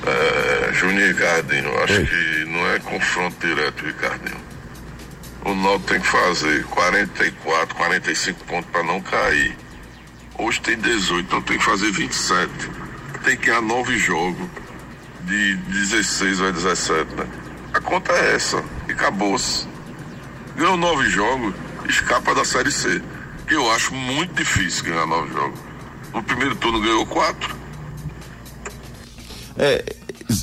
[0.07, 4.39] É, Júnior e Ricardinho, acho que não é confronto direto, Ricardinho.
[5.45, 9.57] O Náutico tem que fazer 44, 45 pontos para não cair.
[10.43, 12.51] Hoje tem 18, então tem que fazer 27.
[13.25, 14.49] Tem que ganhar 9 jogos.
[15.25, 17.27] De 16 vai 17, né?
[17.75, 18.65] A conta é essa.
[18.89, 19.67] E acabou-se.
[20.57, 21.55] Ganhou 9 jogos,
[21.89, 23.03] escapa da Série C.
[23.47, 25.61] Que eu acho muito difícil ganhar 9 jogos.
[26.15, 27.57] No primeiro turno ganhou 4.
[29.59, 29.85] É,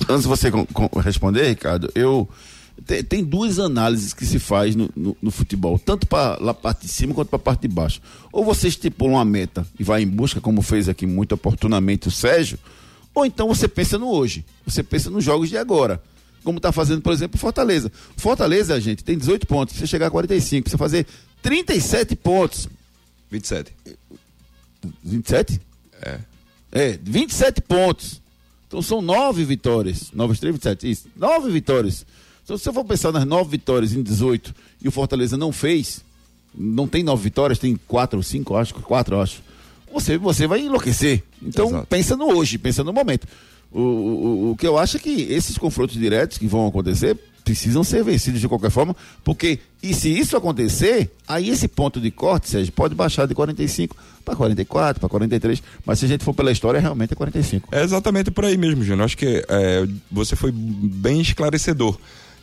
[0.07, 0.51] antes de você
[1.03, 2.29] responder, Ricardo, eu.
[2.87, 6.83] Tem, tem duas análises que se faz no, no- no futebol, tanto para a parte
[6.85, 8.01] de cima quanto para a parte de baixo.
[8.31, 12.11] Ou você estipula uma meta e vai em busca, como fez aqui muito oportunamente o
[12.11, 12.57] Sérgio,
[13.13, 16.01] ou então você pensa no hoje, você pensa nos jogos de agora.
[16.43, 17.91] Como está fazendo, por exemplo, Fortaleza.
[18.15, 21.05] Fortaleza, gente, tem 18 pontos, precisa chegar a 45, precisa fazer
[21.41, 22.69] 37 pontos.
[23.29, 23.73] 27.
[25.03, 25.59] 27?
[26.01, 26.19] É.
[26.71, 28.21] É, 27 pontos.
[28.67, 30.11] Então são nove vitórias.
[30.13, 30.89] 9, 3, 27.
[30.89, 31.07] Isso.
[31.15, 32.05] Nove vitórias.
[32.47, 36.01] Se você for pensar nas nove vitórias em 18 e o Fortaleza não fez,
[36.55, 39.41] não tem nove vitórias, tem quatro ou cinco, acho, quatro, acho.
[39.93, 41.23] Você, você vai enlouquecer.
[41.43, 41.87] Então, Exato.
[41.87, 43.27] pensa no hoje, pensa no momento.
[43.69, 47.83] O, o, o que eu acho é que esses confrontos diretos que vão acontecer precisam
[47.83, 52.49] ser vencidos de qualquer forma, porque e se isso acontecer, aí esse ponto de corte,
[52.49, 56.51] Sérgio, pode baixar de 45 para 44, para 43, mas se a gente for pela
[56.51, 57.67] história, realmente é 45.
[57.73, 59.03] É exatamente por aí mesmo, Júnior.
[59.03, 61.97] Acho que é, você foi bem esclarecedor.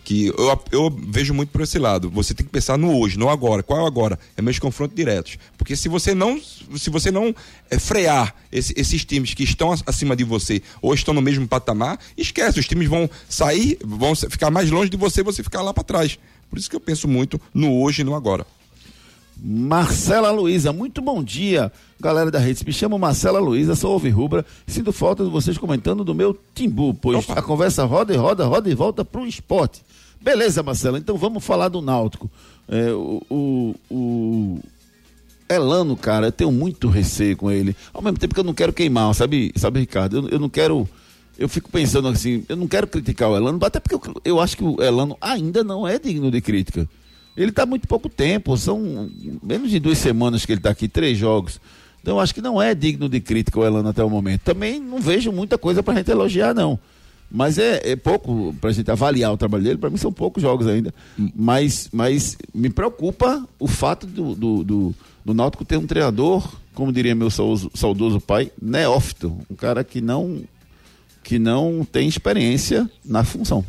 [0.05, 2.11] Que eu, eu vejo muito por esse lado.
[2.11, 3.62] Você tem que pensar no hoje, no agora.
[3.62, 4.19] Qual é o agora?
[4.37, 5.38] É meus confrontos diretos.
[5.57, 6.38] Porque se você não,
[6.77, 7.35] se você não
[7.71, 11.49] é, frear esse- esses times que estão ac- acima de você ou estão no mesmo
[11.49, 12.61] patamar, esquece.
[12.61, 16.19] Os times vão sair, vão ficar mais longe de você você ficar lá para trás.
[16.51, 18.47] Por isso que eu penso muito no hoje e no agora.
[19.37, 22.64] Marcela Luiza, muito bom dia, galera da rede.
[22.64, 24.44] Me chamo Marcela Luiza, sou Rubra.
[24.66, 27.40] Sinto falta de vocês comentando do meu Timbu, pois Opa.
[27.40, 29.83] a conversa roda e roda, roda e volta pro esporte.
[30.20, 32.31] Beleza, Marcela, então vamos falar do Náutico.
[32.68, 34.59] É, o, o, o
[35.49, 37.77] Elano, cara, eu tenho muito receio com ele.
[37.92, 40.16] Ao mesmo tempo que eu não quero queimar, sabe, sabe Ricardo?
[40.16, 40.88] Eu, eu não quero.
[41.37, 44.57] Eu fico pensando assim, eu não quero criticar o Elano, até porque eu, eu acho
[44.57, 46.88] que o Elano ainda não é digno de crítica.
[47.37, 49.11] Ele está muito pouco tempo, são
[49.42, 51.61] menos de duas semanas que ele está aqui, três jogos.
[52.01, 54.42] Então eu acho que não é digno de crítica o Elano até o momento.
[54.42, 56.79] Também não vejo muita coisa para a gente elogiar, não.
[57.31, 59.79] Mas é, é pouco para a gente avaliar o trabalho dele.
[59.79, 60.94] Para mim são poucos jogos ainda.
[61.35, 64.94] Mas, mas me preocupa o fato do, do, do,
[65.25, 69.37] do Náutico ter um treinador, como diria meu saudoso, saudoso pai, neófito.
[69.51, 70.42] Um cara que não,
[71.25, 73.64] que não tem experiência na função.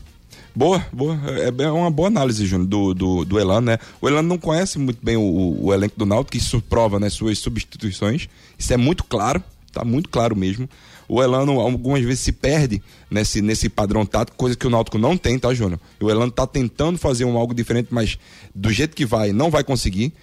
[0.55, 1.19] Boa, boa.
[1.59, 3.77] É é uma boa análise, Júnior, do, do, do Elano, né?
[3.99, 7.39] O Elano não conhece muito bem o, o elenco do Náutico, isso prova, né, suas
[7.39, 8.29] substituições.
[8.57, 10.69] Isso é muito claro, tá muito claro mesmo.
[11.07, 15.17] O Elano algumas vezes se perde nesse, nesse padrão tático, coisa que o Náutico não
[15.17, 15.79] tem, tá, Júnior?
[15.99, 18.17] O Elano tá tentando fazer um algo diferente, mas
[18.53, 20.13] do jeito que vai, não vai conseguir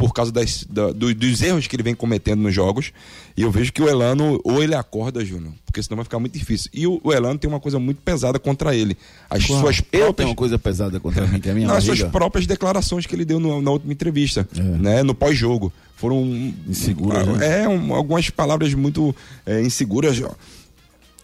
[0.00, 2.90] por causa das, da- do- dos erros que ele vem cometendo nos jogos.
[3.36, 6.38] E eu vejo que o Elano, ou ele acorda, Júnior, porque senão vai ficar muito
[6.38, 6.70] difícil.
[6.72, 8.96] E o, o Elano tem uma coisa muito pesada contra ele.
[9.28, 11.74] As suas eu tenho próprias, uma coisa pesada contra mim, que é a minha não,
[11.76, 14.60] as suas próprias declarações que ele deu no- na última entrevista, É.
[14.62, 15.70] né, no pós-jogo.
[15.96, 16.24] Foram
[16.66, 17.64] Inseguras, né?
[17.64, 20.18] É, um- algumas palavras muito é, inseguras.
[20.22, 20.30] ó.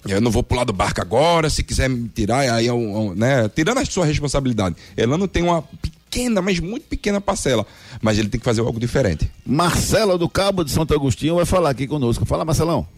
[0.07, 3.49] Eu não vou pular do barco agora, se quiser me tirar, aí é um, né?
[3.49, 4.77] Tirando a sua responsabilidade.
[4.97, 5.65] Elano tem uma
[6.17, 7.67] pequena, mas muito pequena parcela.
[8.01, 9.31] Mas ele tem que fazer algo diferente.
[9.45, 12.25] Marcelo do Cabo de Santo Agostinho vai falar aqui conosco.
[12.25, 12.89] Fala, Marcelão.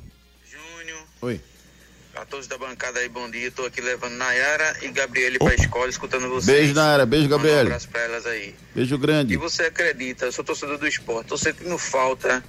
[0.48, 1.40] Júnior, Oi.
[2.14, 3.50] a todos da bancada aí, bom dia.
[3.50, 6.46] Tô aqui levando Nayara e Gabriele pra escola, escutando vocês.
[6.56, 7.04] Beijo, Nayara.
[7.04, 7.60] Beijo, Manda Um Gabriele.
[7.68, 8.54] abraço pra elas aí.
[8.74, 9.36] Beijo E grande.
[9.36, 12.42] você acredita, eu sou torcedor do esporte, tô sentindo falta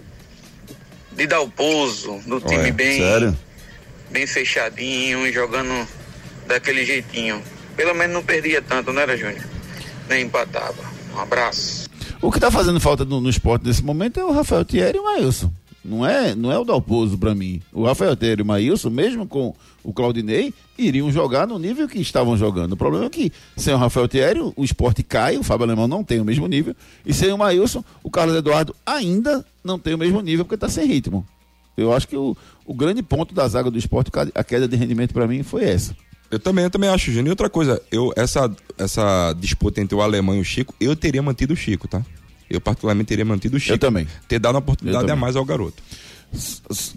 [1.12, 3.38] de Dalpozo, do time Ué, bem, sério?
[4.12, 5.88] bem fechadinho e jogando
[6.48, 7.44] daquele jeitinho.
[7.76, 9.44] Pelo menos não perdia tanto, não era, Júnior?
[10.10, 10.84] Nem empatava.
[11.16, 11.88] Um abraço.
[12.22, 15.00] O que tá fazendo falta no, no esporte nesse momento é o Rafael Thierry e
[15.00, 15.52] o Maílson.
[15.86, 17.62] Não é, não é o Dalpozo pra mim.
[17.72, 22.00] O Rafael Thierry e o Maílson, mesmo com o Claudinei, iriam jogar no nível que
[22.00, 22.74] estavam jogando.
[22.74, 26.04] O problema é que sem o Rafael Thierry, o esporte cai, o Fábio Alemão não
[26.04, 26.76] tem o mesmo nível.
[27.06, 30.68] E sem o Maílson, o Carlos Eduardo ainda não tem o mesmo nível porque tá
[30.68, 31.26] sem ritmo.
[31.78, 35.14] Eu acho que o, o grande ponto da zaga do esporte, a queda de rendimento
[35.14, 35.96] pra mim foi essa.
[36.32, 37.28] Eu também, eu também acho, Júnior.
[37.28, 41.22] E outra coisa, eu, essa, essa disputa entre o alemão e o Chico, eu teria
[41.22, 42.04] mantido o Chico, tá?
[42.50, 43.74] Eu particularmente teria mantido o Chico.
[43.74, 44.08] Eu também.
[44.28, 45.82] Ter dado uma oportunidade a mais ao garoto.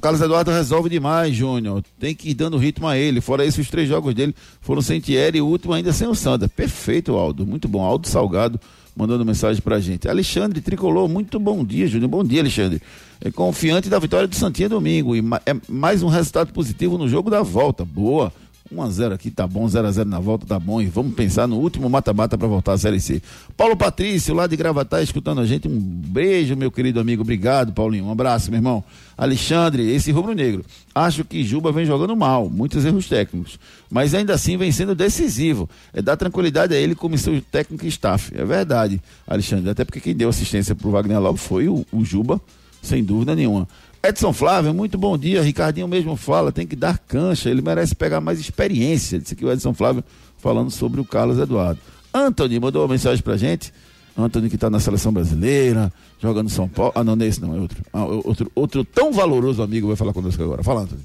[0.01, 1.83] Carlos Eduardo resolve demais, Júnior.
[1.99, 3.21] Tem que ir dando ritmo a ele.
[3.21, 6.15] Fora isso, os três jogos dele foram sem Thierry e o último ainda sem o
[6.15, 6.49] Sander.
[6.51, 7.47] Perfeito, Aldo.
[7.47, 7.83] Muito bom.
[7.83, 8.61] Aldo Salgado
[8.95, 10.07] mandando mensagem pra gente.
[10.07, 12.11] Alexandre Tricolor, muito bom dia, Júnior.
[12.11, 12.83] Bom dia, Alexandre.
[13.23, 15.17] É confiante da vitória do Santinha domingo.
[15.17, 17.85] E é mais um resultado positivo no jogo da volta.
[17.87, 18.33] Boa.
[18.73, 20.81] 1x0 aqui tá bom, 0x0 na volta tá bom.
[20.81, 23.23] E vamos pensar no último mata-mata pra voltar à Série C.
[23.57, 25.69] Paulo Patrício, lá de Gravatar, escutando a gente.
[25.69, 27.23] Um beijo, meu querido amigo.
[27.23, 28.07] Obrigado, Paulinho.
[28.07, 28.83] Um abraço, meu irmão.
[29.17, 30.65] Alexandre, esse rubro-negro.
[30.95, 33.59] Acho que Juba vem jogando mal, muitos erros técnicos.
[33.91, 35.69] Mas ainda assim vem sendo decisivo.
[35.93, 38.33] É dar tranquilidade a ele como seu técnico e staff.
[38.35, 39.71] É verdade, Alexandre.
[39.71, 42.41] Até porque quem deu assistência pro Wagner Love foi o, o Juba,
[42.83, 43.69] sem dúvida nenhuma.
[44.05, 45.43] Edson Flávio, muito bom dia.
[45.43, 47.49] Ricardinho mesmo fala, tem que dar cancha.
[47.49, 49.19] Ele merece pegar mais experiência.
[49.19, 50.03] Disse aqui o Edson Flávio
[50.39, 51.79] falando sobre o Carlos Eduardo.
[52.13, 53.73] Anthony mandou uma mensagem pra gente.
[54.19, 56.93] Anthony que tá na seleção brasileira, joga no São Paulo.
[56.95, 57.83] Ah, não, não é esse não, é outro.
[57.93, 60.63] Ah, outro, outro tão valoroso amigo vai falar conosco agora.
[60.63, 61.01] Fala, Anthony.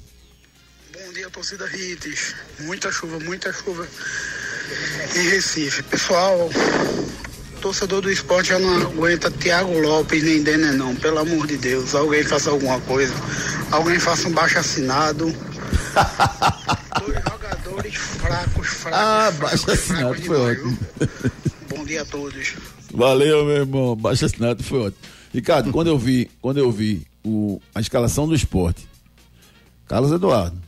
[0.92, 2.34] Bom dia, torcida Hits.
[2.60, 3.86] Muita chuva, muita chuva
[5.16, 5.82] em Recife.
[5.84, 6.50] Pessoal,
[7.58, 10.94] torcedor do esporte já não aguenta Thiago Lopes nem Denner não.
[10.96, 13.12] Pelo amor de Deus, alguém faça alguma coisa.
[13.70, 15.26] Alguém faça um baixo assinado.
[16.98, 18.98] Dois jogadores fracos, fracos.
[18.98, 20.78] Ah, fracos, baixo fracos assinado foi demais, ótimo.
[20.98, 21.30] viu?
[21.76, 22.54] Bom dia a todos.
[22.92, 23.96] Valeu, meu irmão.
[23.96, 25.02] Baixo assinado foi ótimo.
[25.32, 28.88] Ricardo, quando eu vi, quando eu vi o, a escalação do esporte,
[29.86, 30.58] Carlos Eduardo,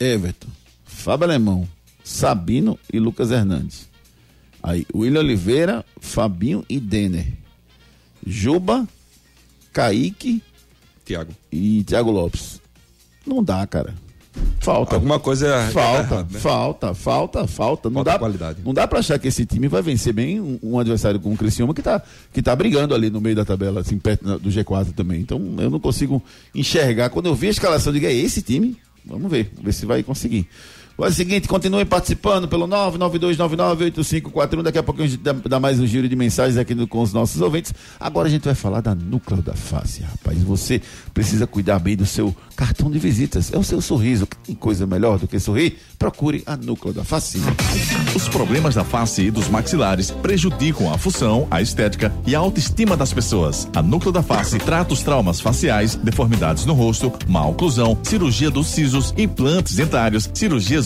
[0.00, 0.48] Everton,
[0.84, 1.68] Fábio Alemão,
[2.02, 3.88] Sabino e Lucas Hernandes.
[4.66, 7.24] Aí, William Oliveira, Fabinho e Denner.
[8.26, 8.86] Juba,
[9.72, 10.42] Kaique
[11.04, 11.32] Tiago.
[11.52, 12.60] e Thiago Lopes.
[13.24, 13.94] Não dá, cara.
[14.60, 14.96] Falta.
[14.96, 16.40] Alguma coisa é Falta, errado, né?
[16.40, 17.88] falta, falta, falta.
[17.88, 18.58] Não Falta dá, qualidade.
[18.64, 21.38] não dá pra achar que esse time vai vencer bem um, um adversário como o
[21.38, 22.02] Criciúma que tá,
[22.32, 25.20] que tá brigando ali no meio da tabela, assim, perto do G4 também.
[25.20, 26.20] Então eu não consigo
[26.54, 27.08] enxergar.
[27.10, 28.76] Quando eu vi a escalação, eu digo, é esse time?
[29.04, 30.48] Vamos ver, vamos ver se vai conseguir.
[30.98, 34.62] É o seguinte, continuem participando pelo 992998541.
[34.62, 37.12] Daqui a pouco a gente dá, mais um giro de mensagens aqui no- com os
[37.12, 37.74] nossos ouvintes.
[38.00, 40.42] Agora a gente vai falar da núcleo da face, rapaz.
[40.42, 40.80] Você
[41.12, 43.52] precisa cuidar bem do seu cartão de visitas.
[43.52, 44.26] É o seu sorriso.
[44.46, 45.76] Tem coisa melhor do que sorrir?
[45.98, 47.38] Procure a núcleo da face.
[48.14, 52.96] Os problemas da face e dos maxilares prejudicam a função, a estética e a autoestima
[52.96, 53.68] das pessoas.
[53.76, 58.68] A Núcleo da Face trata os traumas faciais, deformidades no rosto, má oclusão, cirurgia dos
[58.68, 60.85] sisos, implantes dentários, cirurgias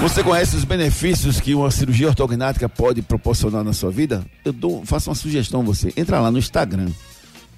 [0.00, 4.24] Você conhece os benefícios que uma cirurgia ortognática pode proporcionar na sua vida?
[4.44, 5.92] Eu dou, faço uma sugestão a você.
[5.96, 6.88] Entra lá no Instagram,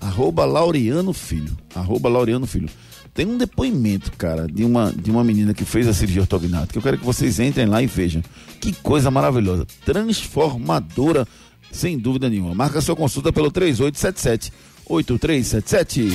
[0.00, 1.54] arroba Laureano Filho.
[1.74, 2.68] Arroba Laureano Filho.
[3.12, 6.78] Tem um depoimento, cara, de uma, de uma menina que fez a cirurgia ortognática.
[6.78, 8.22] Eu quero que vocês entrem lá e vejam.
[8.58, 9.66] Que coisa maravilhosa.
[9.84, 11.28] Transformadora,
[11.70, 12.54] sem dúvida nenhuma.
[12.54, 14.50] Marca sua consulta pelo 3877
[14.86, 16.08] 8377.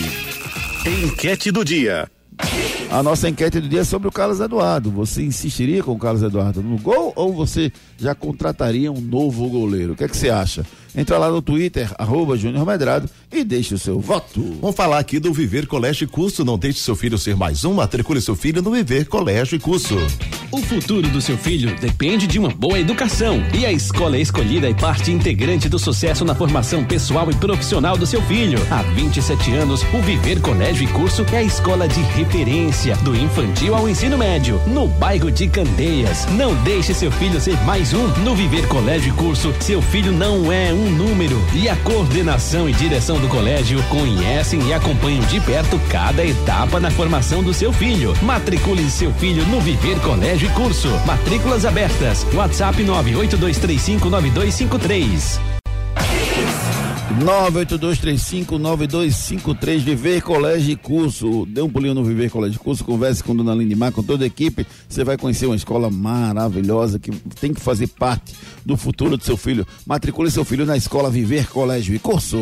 [1.04, 2.10] Enquete do dia.
[2.96, 4.90] A nossa enquete do dia é sobre o Carlos Eduardo.
[4.90, 9.92] Você insistiria com o Carlos Eduardo no gol ou você já contrataria um novo goleiro?
[9.92, 10.66] O que é que você acha?
[10.96, 14.42] Entra lá no Twitter, arroba Júnior Medrado e deixe o seu voto.
[14.62, 16.46] Vamos falar aqui do Viver Colégio e Curso.
[16.46, 19.98] Não deixe seu filho ser mais um, matricule seu filho no Viver Colégio e Curso.
[20.50, 23.44] O futuro do seu filho depende de uma boa educação.
[23.54, 28.06] E a escola escolhida é parte integrante do sucesso na formação pessoal e profissional do
[28.06, 28.58] seu filho.
[28.72, 33.74] Há 27 anos, o Viver Colégio e Curso é a escola de referência do infantil
[33.74, 36.28] ao ensino médio, no bairro de Candeias.
[36.32, 38.08] Não deixe seu filho ser mais um.
[38.24, 42.74] No Viver Colégio e Curso, seu filho não é um número e a coordenação e
[42.74, 48.14] direção do colégio conhecem e acompanham de perto cada etapa na formação do seu filho.
[48.22, 50.90] Matricule seu filho no Viver Colégio e Curso.
[51.08, 52.28] Matrículas abertas.
[52.34, 55.55] WhatsApp 982359253.
[57.14, 61.46] 982359253 Viver Colégio e Curso.
[61.46, 64.28] Dê um pulinho no Viver Colégio e Curso, converse com Dona Lindimar, com toda a
[64.28, 64.66] equipe.
[64.90, 68.34] Você vai conhecer uma escola maravilhosa que tem que fazer parte
[68.66, 69.66] do futuro do seu filho.
[69.86, 72.38] Matricule seu filho na escola Viver Colégio e Curso.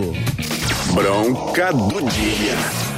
[0.94, 2.93] Bronca do dia.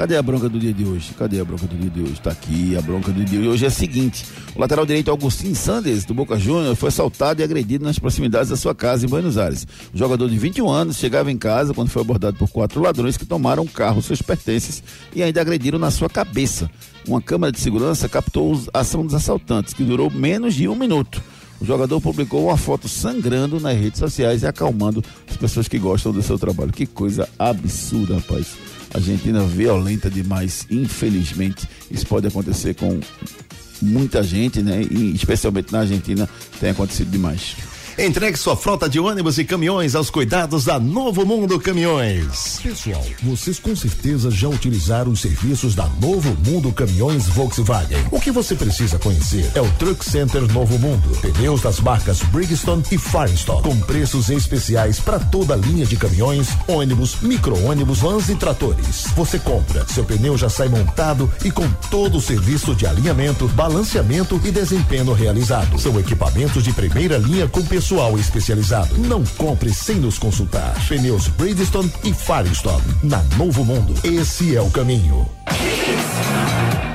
[0.00, 1.12] Cadê a bronca do dia de hoje?
[1.12, 2.18] Cadê a bronca do dia de hoje?
[2.22, 4.24] Tá aqui, a bronca do dia de hoje é a seguinte:
[4.56, 8.56] o lateral direito Augustin Sanders, do Boca Júnior, foi assaltado e agredido nas proximidades da
[8.56, 9.66] sua casa em Buenos Aires.
[9.92, 13.26] O jogador de 21 anos chegava em casa quando foi abordado por quatro ladrões que
[13.26, 14.82] tomaram o carro, seus pertences
[15.14, 16.70] e ainda agrediram na sua cabeça.
[17.06, 21.22] Uma câmera de segurança captou a ação dos assaltantes, que durou menos de um minuto.
[21.60, 26.10] O jogador publicou uma foto sangrando nas redes sociais e acalmando as pessoas que gostam
[26.10, 26.72] do seu trabalho.
[26.72, 28.56] Que coisa absurda, rapaz.
[28.92, 31.68] Argentina violenta demais, infelizmente.
[31.90, 33.00] Isso pode acontecer com
[33.80, 34.82] muita gente, né?
[34.82, 36.28] E especialmente na Argentina
[36.60, 37.56] tem acontecido demais.
[38.00, 42.58] Entregue sua frota de ônibus e caminhões aos cuidados da Novo Mundo Caminhões.
[42.62, 47.98] Pessoal, vocês com certeza já utilizaram os serviços da Novo Mundo Caminhões Volkswagen.
[48.10, 51.10] O que você precisa conhecer é o Truck Center Novo Mundo.
[51.20, 56.48] Pneus das marcas Bridgestone e Firestone, com preços especiais para toda a linha de caminhões,
[56.66, 59.08] ônibus, micro-ônibus, vans e tratores.
[59.14, 64.40] Você compra, seu pneu já sai montado e com todo o serviço de alinhamento, balanceamento
[64.42, 65.78] e desempenho realizado.
[65.78, 68.96] São equipamentos de primeira linha com pessoal especializado.
[68.98, 70.76] Não compre sem nos consultar.
[70.86, 72.84] Pneus Bridgestone e Firestone.
[73.02, 75.28] Na Novo Mundo, esse é o caminho.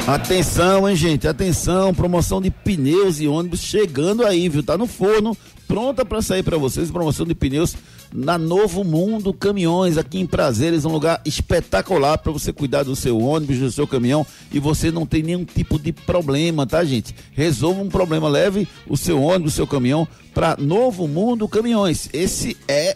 [0.08, 1.27] Atenção, hein, gente?
[1.27, 4.63] Atenção, promoção de pneus e ônibus chegando aí, viu?
[4.63, 5.36] Tá no forno,
[5.67, 6.89] pronta para sair para vocês.
[6.89, 7.75] Promoção de pneus
[8.13, 13.19] na Novo Mundo Caminhões, aqui em Prazeres, um lugar espetacular para você cuidar do seu
[13.19, 17.15] ônibus, do seu caminhão e você não tem nenhum tipo de problema, tá, gente?
[17.33, 22.09] Resolva um problema, leve o seu ônibus, o seu caminhão para Novo Mundo Caminhões.
[22.13, 22.95] Esse é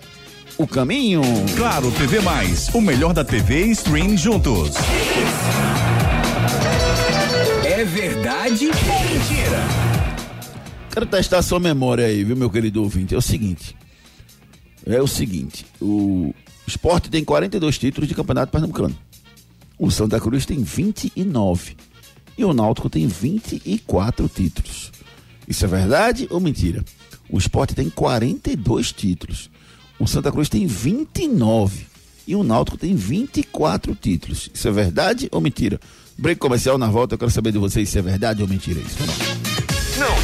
[0.58, 1.22] o caminho.
[1.56, 4.76] Claro, TV Mais, o melhor da TV e stream juntos.
[7.66, 9.60] É verdade ou mentira?
[10.92, 13.16] Quero testar sua memória aí, viu, meu querido ouvinte?
[13.16, 13.74] É o seguinte.
[14.90, 16.34] É o seguinte, o
[16.66, 18.98] esporte tem 42 títulos de campeonato pernambucano.
[19.78, 21.78] O Santa Cruz tem 29.
[22.36, 24.92] E o Náutico tem 24 títulos.
[25.48, 26.84] Isso é verdade ou mentira?
[27.30, 29.52] O esporte tem 42 títulos.
[30.00, 31.86] O Santa Cruz tem 29.
[32.26, 34.50] E o Náutico tem 24 títulos.
[34.52, 35.80] Isso é verdade ou mentira?
[36.18, 38.98] Break comercial na volta, eu quero saber de vocês se é verdade ou mentira isso.
[39.06, 39.49] Não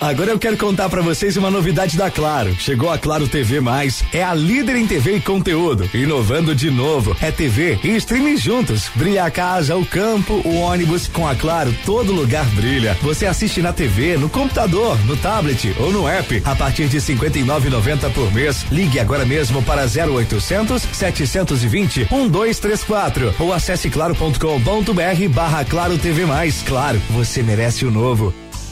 [0.00, 2.54] Agora eu quero contar pra vocês uma novidade da Claro.
[2.58, 7.16] Chegou a Claro TV Mais, é a líder em TV e conteúdo, inovando de novo.
[7.20, 8.90] É TV e streaming juntos.
[8.94, 11.08] Brilha a casa, o campo, o ônibus.
[11.08, 12.96] Com a Claro, todo lugar brilha.
[13.02, 18.10] Você assiste na TV, no computador, no tablet ou no app a partir de 59,90
[18.12, 18.66] por mês.
[18.70, 26.62] Ligue agora mesmo para 0800 720 1234 ou acesse claro.com.br barra Claro TV Mais.
[26.62, 28.34] Claro, você merece o novo.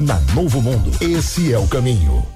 [0.00, 2.35] Na Novo Mundo, esse é o caminho.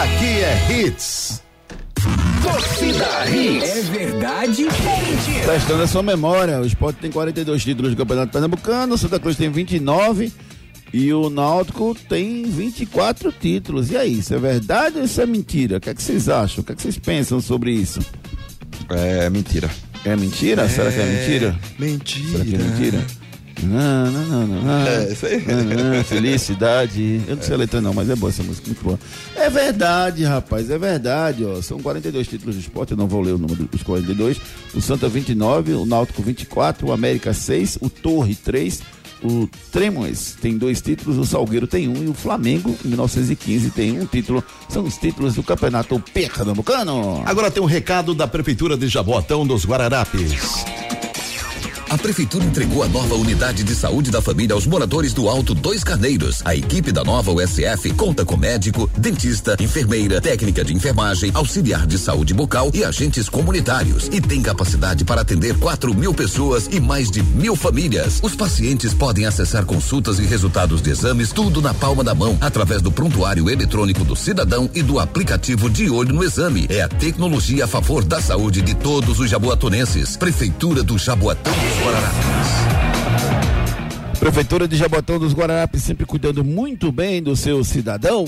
[0.00, 1.42] Aqui é Hits.
[2.42, 3.68] Torcida Hits.
[3.68, 5.52] É verdade ou mentira?
[5.52, 9.36] Testando a sua memória, o Sport tem 42 títulos do Campeonato Pernambucano, o Santa Cruz
[9.36, 10.32] tem 29
[10.90, 13.90] e o Náutico tem 24 títulos.
[13.90, 15.76] E aí, isso é verdade ou isso é mentira?
[15.76, 16.62] O que é que vocês acham?
[16.62, 18.00] O que é que vocês pensam sobre isso?
[18.88, 19.68] É mentira.
[20.06, 20.66] É mentira?
[20.66, 21.58] Será que é mentira?
[21.78, 22.30] Mentira.
[22.30, 23.06] Será que é mentira?
[23.62, 24.62] Não, não, não, não.
[24.62, 24.86] não.
[24.86, 25.44] É, isso aí.
[25.46, 27.20] Não, não, felicidade.
[27.26, 28.98] Eu não sei a letra não, mas é boa essa música, muito boa.
[29.36, 31.60] É verdade, rapaz, é verdade, ó.
[31.62, 34.38] São 42 títulos de esporte, eu não vou ler o número dos 42.
[34.74, 38.82] O Santa 29, o Náutico 24, o América 6, o Torre 3,
[39.22, 44.00] o Tremores tem dois títulos, o Salgueiro tem um e o Flamengo, em 1915, tem
[44.00, 44.42] um título.
[44.68, 47.22] São os títulos do Campeonato Pernambucano.
[47.26, 50.32] Agora tem um recado da Prefeitura de Jaboatão dos Guararapes.
[51.90, 55.82] A Prefeitura entregou a nova unidade de saúde da família aos moradores do Alto Dois
[55.82, 56.40] Carneiros.
[56.44, 61.98] A equipe da nova USF conta com médico, dentista, enfermeira, técnica de enfermagem, auxiliar de
[61.98, 64.08] saúde bucal e agentes comunitários.
[64.12, 68.20] E tem capacidade para atender 4 mil pessoas e mais de mil famílias.
[68.22, 72.80] Os pacientes podem acessar consultas e resultados de exames, tudo na palma da mão, através
[72.80, 76.68] do prontuário eletrônico do cidadão e do aplicativo de olho no exame.
[76.68, 80.16] É a tecnologia a favor da saúde de todos os jaboatonenses.
[80.16, 82.20] Prefeitura do Jaboatão Guararapes.
[84.18, 88.26] Prefeitura de Jabotão dos Guararapes sempre cuidando muito bem do seu cidadão.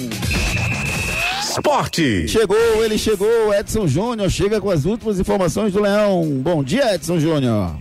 [1.43, 2.27] Esporte.
[2.29, 6.25] Chegou, ele chegou, Edson Júnior chega com as últimas informações do Leão.
[6.43, 7.77] Bom dia, Edson Júnior.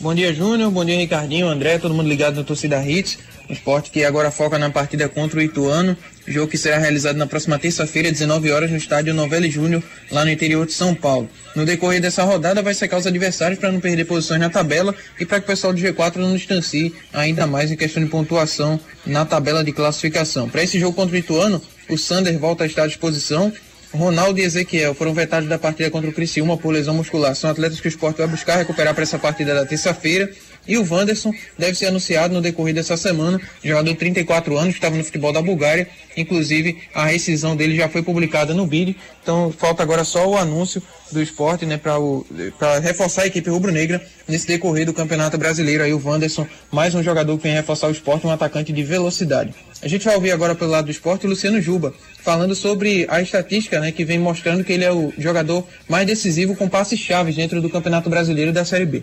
[0.00, 0.70] Bom dia, Júnior.
[0.70, 3.18] Bom dia, Ricardinho, André, todo mundo ligado no Torcida Hits.
[3.50, 5.96] Um esporte que agora foca na partida contra o Ituano.
[6.24, 10.30] Jogo que será realizado na próxima terça-feira, 19 horas, no estádio Novelli Júnior, lá no
[10.30, 11.28] interior de São Paulo.
[11.56, 15.26] No decorrer dessa rodada, vai secar os adversários para não perder posições na tabela e
[15.26, 19.24] para que o pessoal do G4 não distancie ainda mais em questão de pontuação na
[19.24, 20.48] tabela de classificação.
[20.48, 23.52] Para esse jogo contra o Ituano, o Sander volta a estar à disposição.
[23.92, 27.34] Ronaldo e Ezequiel foram vetados da partida contra o Criciúma por lesão muscular.
[27.34, 30.30] São atletas que o esporte vai buscar recuperar para essa partida da terça-feira.
[30.70, 33.40] E o Wanderson deve ser anunciado no decorrer dessa semana.
[33.62, 35.88] Jogador de 34 anos que estava no futebol da Bulgária.
[36.16, 38.94] Inclusive, a rescisão dele já foi publicada no BID.
[39.20, 44.46] Então, falta agora só o anúncio do esporte, né, para reforçar a equipe rubro-negra nesse
[44.46, 45.82] decorrer do Campeonato Brasileiro.
[45.82, 49.52] Aí o Wanderson, mais um jogador que vem reforçar o esporte, um atacante de velocidade.
[49.82, 51.92] A gente vai ouvir agora pelo lado do esporte o Luciano Juba,
[52.22, 56.54] falando sobre a estatística, né, que vem mostrando que ele é o jogador mais decisivo
[56.54, 59.02] com passes chaves dentro do Campeonato Brasileiro da Série B.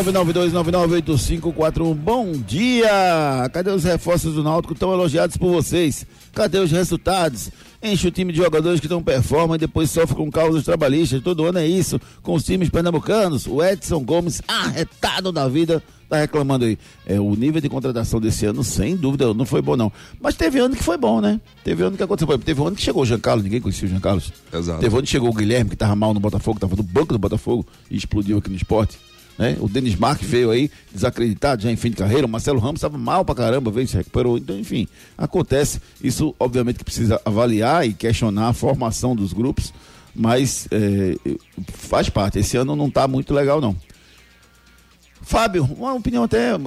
[0.04, 1.94] 992998541.
[1.94, 3.48] Bom dia!
[3.52, 6.04] Cadê os reforços do Náutico tão elogiados por vocês?
[6.32, 7.50] Cadê os resultados?
[7.82, 11.22] Enche o time de jogadores que estão performando e depois sofre com causas trabalhistas.
[11.22, 13.46] Todo ano é isso, com os times pernambucanos.
[13.46, 16.78] O Edson Gomes, arretado da vida, tá reclamando aí.
[17.06, 19.92] É, o nível de contratação desse ano, sem dúvida, não foi bom, não.
[20.20, 21.40] Mas teve ano que foi bom, né?
[21.64, 22.38] Teve ano que aconteceu.
[22.38, 24.32] Teve ano que chegou o Jean Carlos, ninguém conhecia o Jean Carlos.
[24.52, 24.80] Exato.
[24.80, 27.18] Teve ano que chegou o Guilherme, que tava mal no Botafogo, tava no banco do
[27.18, 28.98] Botafogo e explodiu aqui no esporte.
[29.40, 29.56] Né?
[29.58, 32.26] O Denis Marques veio aí desacreditado, já em fim de carreira.
[32.26, 34.36] O Marcelo Ramos estava mal pra caramba, veio se recuperou.
[34.36, 35.80] Então, enfim, acontece.
[36.04, 39.72] Isso, obviamente, que precisa avaliar e questionar a formação dos grupos,
[40.14, 41.16] mas é,
[41.72, 42.38] faz parte.
[42.38, 43.74] Esse ano não está muito legal, não.
[45.30, 46.58] Fábio, uma opinião até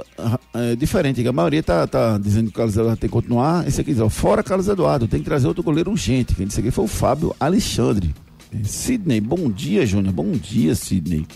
[0.54, 3.68] é, diferente, que a maioria tá, tá dizendo que o Carlos Eduardo tem que continuar.
[3.68, 6.34] Esse aqui diz, ó, fora Carlos Eduardo, tem que trazer outro goleiro urgente.
[6.34, 8.16] Quem disse aqui foi o Fábio Alexandre.
[8.64, 10.14] Sidney, bom dia, Júnior.
[10.14, 11.28] Bom dia, Sidney.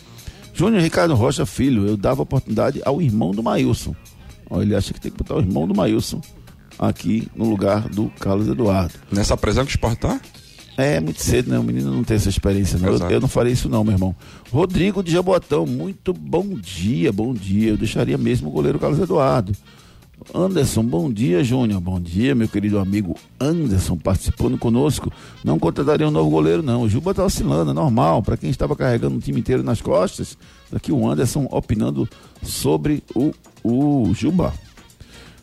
[0.54, 3.94] Júnior Ricardo Rocha Filho, eu dava oportunidade ao irmão do Maílson.
[4.50, 6.22] Ó, ele acha que tem que botar o irmão do Maílson
[6.80, 8.94] aqui no lugar do Carlos Eduardo.
[9.12, 10.22] Nessa pressão que o Sport tá?
[10.78, 11.58] É muito cedo, né?
[11.58, 12.78] O menino não tem essa experiência.
[12.78, 12.90] Não.
[12.90, 14.16] Eu, eu não farei isso não, meu irmão.
[14.52, 17.72] Rodrigo de Jabotão, muito bom dia, bom dia.
[17.72, 19.54] Eu deixaria mesmo o goleiro Carlos Eduardo.
[20.34, 21.82] Anderson, bom dia, Júnior.
[21.82, 25.12] Bom dia, meu querido amigo Anderson, participando conosco.
[25.44, 26.84] Não contrataria um novo goleiro, não.
[26.84, 28.22] O Juba tá oscilando, é normal.
[28.22, 30.38] Para quem estava carregando o time inteiro nas costas,
[30.72, 32.08] aqui o Anderson opinando
[32.44, 33.32] sobre o,
[33.64, 34.54] o Juba.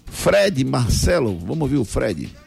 [0.06, 2.43] Fred Marcelo, vamos ouvir o Fred.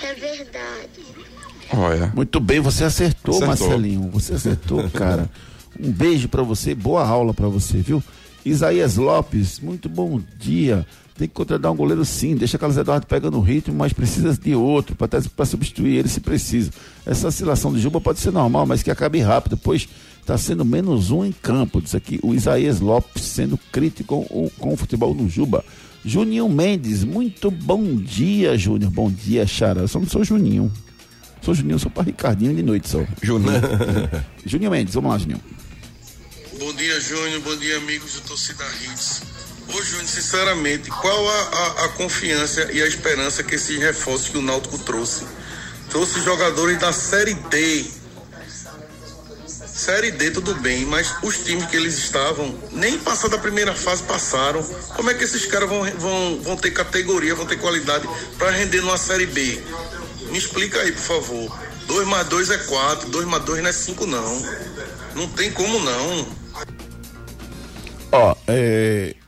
[0.00, 1.02] É verdade.
[1.74, 2.12] Olha.
[2.14, 3.68] Muito bem, você acertou, Acertou.
[3.68, 4.10] Marcelinho.
[4.12, 5.28] Você acertou, cara.
[5.80, 8.02] Um beijo pra você, boa aula pra você, viu?
[8.44, 10.86] Isaías Lopes, muito bom dia.
[11.16, 14.54] Tem que contratar um goleiro sim, deixa Carlos Eduardo pegando o ritmo, mas precisa de
[14.54, 16.70] outro para substituir ele se precisa.
[17.04, 19.86] Essa oscilação de Juba pode ser normal, mas que acabe rápido, pois
[20.20, 21.82] está sendo menos um em campo.
[21.82, 25.62] Diz aqui o Isaías Lopes sendo crítico com, o- com o futebol no Juba.
[26.04, 28.90] Juninho Mendes, muito bom dia, Júnior.
[28.90, 29.82] Bom dia, Xara.
[29.82, 30.72] Eu só não sou Juninho.
[31.42, 33.04] Sou Juninho, sou para Ricardinho de noite só.
[33.22, 33.52] Juninho.
[34.46, 35.40] Juninho Mendes, vamos lá, Juninho.
[36.58, 37.40] Bom dia, Júnior.
[37.42, 39.22] Bom dia, amigos do Torcida Hits.
[39.74, 44.36] Ô, Júnior, sinceramente, qual a, a, a confiança e a esperança que esses reforços que
[44.36, 45.24] o Náutico trouxe?
[45.88, 47.86] Trouxe jogadores da Série D.
[49.46, 54.02] Série D, tudo bem, mas os times que eles estavam, nem passar da primeira fase
[54.02, 54.62] passaram.
[54.94, 58.06] Como é que esses caras vão, vão, vão ter categoria, vão ter qualidade
[58.36, 59.62] para render numa Série B?
[60.30, 61.58] Me explica aí, por favor.
[61.86, 64.42] 2 mais 2 é 4, 2 mais 2 não é 5, não.
[65.14, 66.28] Não tem como não.
[68.12, 69.21] Ó, é.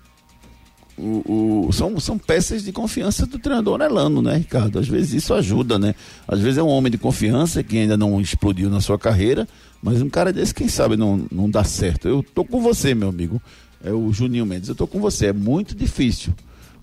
[1.07, 4.79] O, o- são, são peças de confiança do treinador Elano, né, Ricardo?
[4.79, 5.95] Às vezes isso ajuda, né?
[6.27, 9.47] Às vezes é um homem de confiança que ainda não explodiu na sua carreira,
[9.83, 12.09] mas um cara desse, quem sabe, não, não dá certo.
[12.09, 13.41] Eu tô com você, meu amigo.
[13.85, 15.27] É o Juninho Mendes, eu tô com você.
[15.27, 16.33] É muito difícil.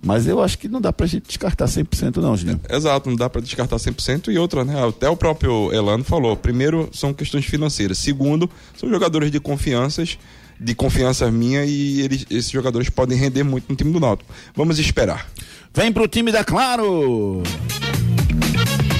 [0.03, 2.59] Mas eu acho que não dá pra gente descartar 100% não, Juninho.
[2.69, 4.88] Exato, não dá para descartar 100% e outra, né?
[4.88, 6.36] Até o próprio Elano falou.
[6.36, 7.97] Primeiro, são questões financeiras.
[7.99, 10.17] Segundo, são jogadores de confianças,
[10.64, 14.32] de confiança minha e eles, esses jogadores podem render muito no time do Náutico.
[14.55, 15.28] Vamos esperar.
[15.74, 17.41] Vem pro time da Claro!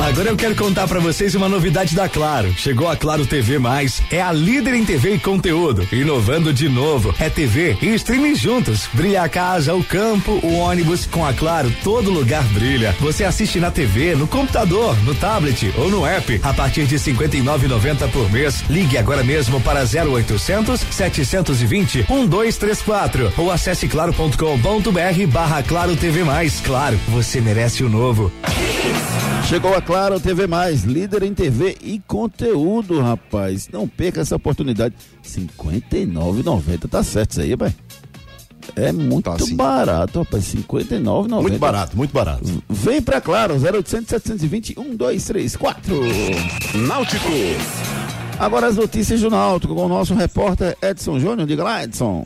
[0.02, 2.52] Agora eu quero contar pra vocês uma novidade da Claro.
[2.58, 5.88] Chegou a Claro TV Mais, é a líder em TV e conteúdo.
[5.92, 8.90] Inovando de novo, é TV e streaming juntos.
[8.94, 11.06] Brilha a casa, o campo, o ônibus.
[11.06, 12.96] Com a Claro, todo lugar brilha.
[13.00, 16.42] Você assiste na TV, no computador, no tablet ou no app.
[16.44, 18.64] A partir de R$ 59,90 por mês.
[18.70, 26.60] Ligue agora mesmo para 0800 720 1234 ou acesse claro.com.br barra Claro TV Mais.
[26.60, 28.32] Claro, você merece o novo.
[29.48, 33.68] Chegou a Claro TV Mais, líder em TV e conteúdo, rapaz.
[33.68, 34.96] Não perca essa oportunidade.
[35.22, 37.74] R$ 59,90, tá certo isso aí, pai?
[38.76, 40.54] É muito barato, rapaz.
[40.54, 41.42] R$ 59,90.
[41.42, 42.64] Muito barato, muito barato.
[42.70, 46.00] Vem pra Claro, 0800 720 1234.
[46.88, 47.30] Náutico.
[48.40, 51.46] Agora as notícias do Náutico com o nosso repórter Edson Júnior.
[51.48, 52.26] Diga lá, Edson.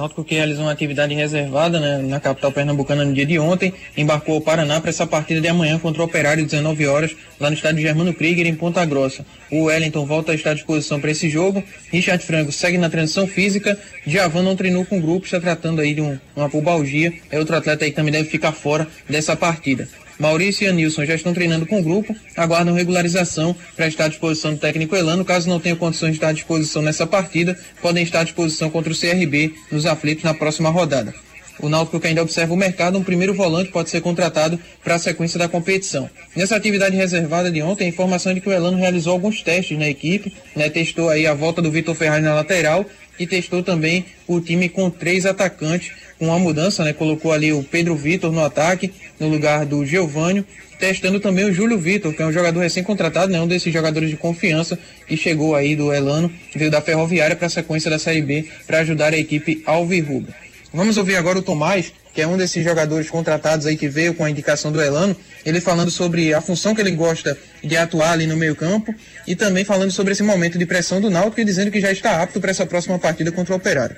[0.00, 4.36] Náutico que realizou uma atividade reservada né, na capital pernambucana no dia de ontem, embarcou
[4.36, 7.82] ao Paraná para essa partida de amanhã contra o Operário, 19 horas, lá no estádio
[7.82, 9.26] Germano Krieger, em Ponta Grossa.
[9.50, 11.62] O Wellington volta a estar à disposição para esse jogo.
[11.92, 13.78] Richard Franco segue na transição física.
[14.06, 17.12] Javan não treinou com o grupo, está tratando aí de um- uma pubalgia.
[17.30, 19.86] É outro atleta aí que também deve ficar fora dessa partida.
[20.20, 24.52] Maurício e Anilson já estão treinando com o grupo, aguardam regularização para estar à disposição
[24.52, 25.24] do técnico Elano.
[25.24, 28.92] Caso não tenham condições de estar à disposição nessa partida, podem estar à disposição contra
[28.92, 31.14] o CRB nos aflitos na próxima rodada.
[31.58, 34.98] o Náutico que ainda observa o mercado, um primeiro volante pode ser contratado para a
[34.98, 36.08] sequência da competição.
[36.36, 39.78] Nessa atividade reservada de ontem, a informação é de que o Elano realizou alguns testes
[39.78, 42.86] na equipe, né, testou aí a volta do Vitor Ferraz na lateral
[43.18, 47.62] e testou também o time com três atacantes, com uma mudança, né, colocou ali o
[47.62, 50.44] Pedro Vitor no ataque, no lugar do Geovânio,
[50.78, 54.18] testando também o Júlio Vitor, que é um jogador recém-contratado, né, um desses jogadores de
[54.18, 58.44] confiança que chegou aí do Elano, veio da Ferroviária para a sequência da Série B
[58.66, 60.34] para ajudar a equipe Alvirrubra.
[60.74, 64.22] Vamos ouvir agora o Tomás, que é um desses jogadores contratados aí que veio com
[64.22, 68.26] a indicação do Elano, ele falando sobre a função que ele gosta de atuar ali
[68.26, 68.94] no meio-campo
[69.26, 72.22] e também falando sobre esse momento de pressão do Náutico e dizendo que já está
[72.22, 73.96] apto para essa próxima partida contra o Operário.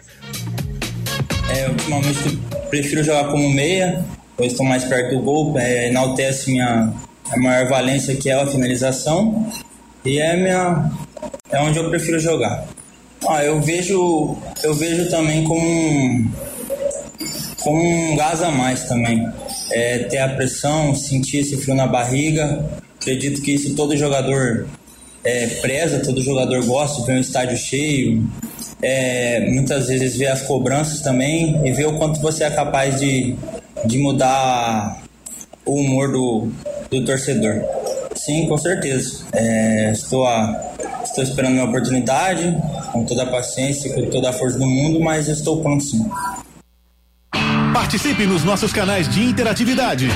[1.50, 2.38] É, ultimamente
[2.70, 4.04] prefiro jogar como meia,
[4.36, 6.92] pois estou mais perto do gol, é, enaltece minha
[7.30, 9.50] a maior valência que é a finalização
[10.04, 10.90] e é minha
[11.50, 12.66] é onde eu prefiro jogar.
[13.28, 16.30] Ah, eu vejo eu vejo também como um,
[17.60, 19.26] como um gás a mais também.
[19.70, 22.64] É, ter a pressão, sentir esse frio na barriga.
[23.00, 24.66] Acredito que isso todo jogador
[25.24, 28.22] é, preza, todo jogador gosta ver um estádio cheio.
[28.82, 33.36] É, muitas vezes ver as cobranças também e ver o quanto você é capaz de,
[33.86, 35.02] de mudar
[35.64, 36.48] o humor do,
[36.90, 37.62] do torcedor.
[38.14, 39.24] Sim, com certeza.
[39.32, 42.56] É, estou, a, estou esperando minha oportunidade,
[42.92, 46.04] com toda a paciência, com toda a força do mundo, mas estou pronto sim.
[47.72, 50.08] Participe nos nossos canais de interatividade.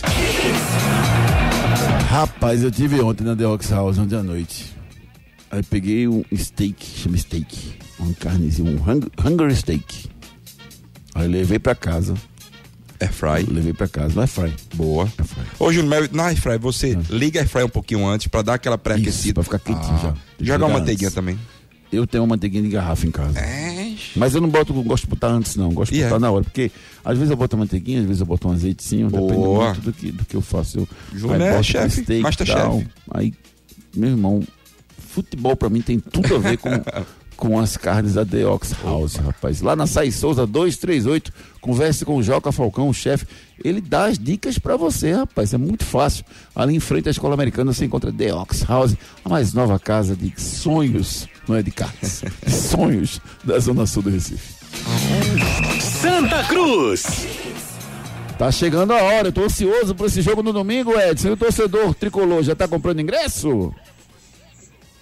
[2.09, 4.73] Rapaz, eu tive ontem na The Ox House, ontem à noite.
[5.49, 7.73] Aí peguei um steak, chama steak.
[7.99, 10.09] Uma carnezinha, um hung, hunger steak.
[11.15, 12.13] Aí levei pra casa.
[12.99, 13.43] Air fry.
[13.51, 14.53] Levei pra casa, não é fry.
[14.75, 15.11] Boa.
[15.59, 18.41] Ô, Júnior, mas na air fry, você liga a air fry um pouquinho antes pra
[18.41, 19.33] dar aquela pré-aquecida.
[19.35, 20.45] Pra ficar quentinho Ah, já.
[20.45, 21.15] Joga uma manteiguinha antes.
[21.15, 21.39] também.
[21.91, 23.39] Eu tenho uma manteiguinha de garrafa em casa.
[24.15, 25.71] Mas eu não boto, gosto de botar antes, não.
[25.71, 26.05] Gosto de E é?
[26.05, 26.43] botar na hora.
[26.43, 26.71] Porque
[27.03, 29.09] às vezes eu boto manteiguinha, às vezes eu boto um azeitezinho.
[29.09, 29.65] Depende Boa.
[29.65, 30.79] muito do que, do que eu faço.
[30.79, 32.87] Eu, Júnior aí é boto chefe, steak masterchef.
[33.11, 33.33] Aí,
[33.95, 34.41] meu irmão,
[34.97, 36.69] futebol pra mim tem tudo a ver com,
[37.35, 39.61] com as carnes da The Ox House, rapaz.
[39.61, 43.25] Lá na Sai Souza 238, converse com o Joca Falcão, o chefe.
[43.63, 45.53] Ele dá as dicas pra você, rapaz.
[45.53, 46.23] É muito fácil.
[46.55, 48.95] Ali em frente à Escola Americana você encontra The Ox House,
[49.25, 54.03] a mais nova casa de sonhos, não é de carnes, de sonhos da Zona Sul
[54.03, 54.53] do Recife.
[55.81, 57.27] Santa Cruz.
[58.37, 61.27] Tá chegando a hora, eu tô ansioso por esse jogo no domingo, Edson.
[61.27, 63.73] E o torcedor tricolor já tá comprando ingresso?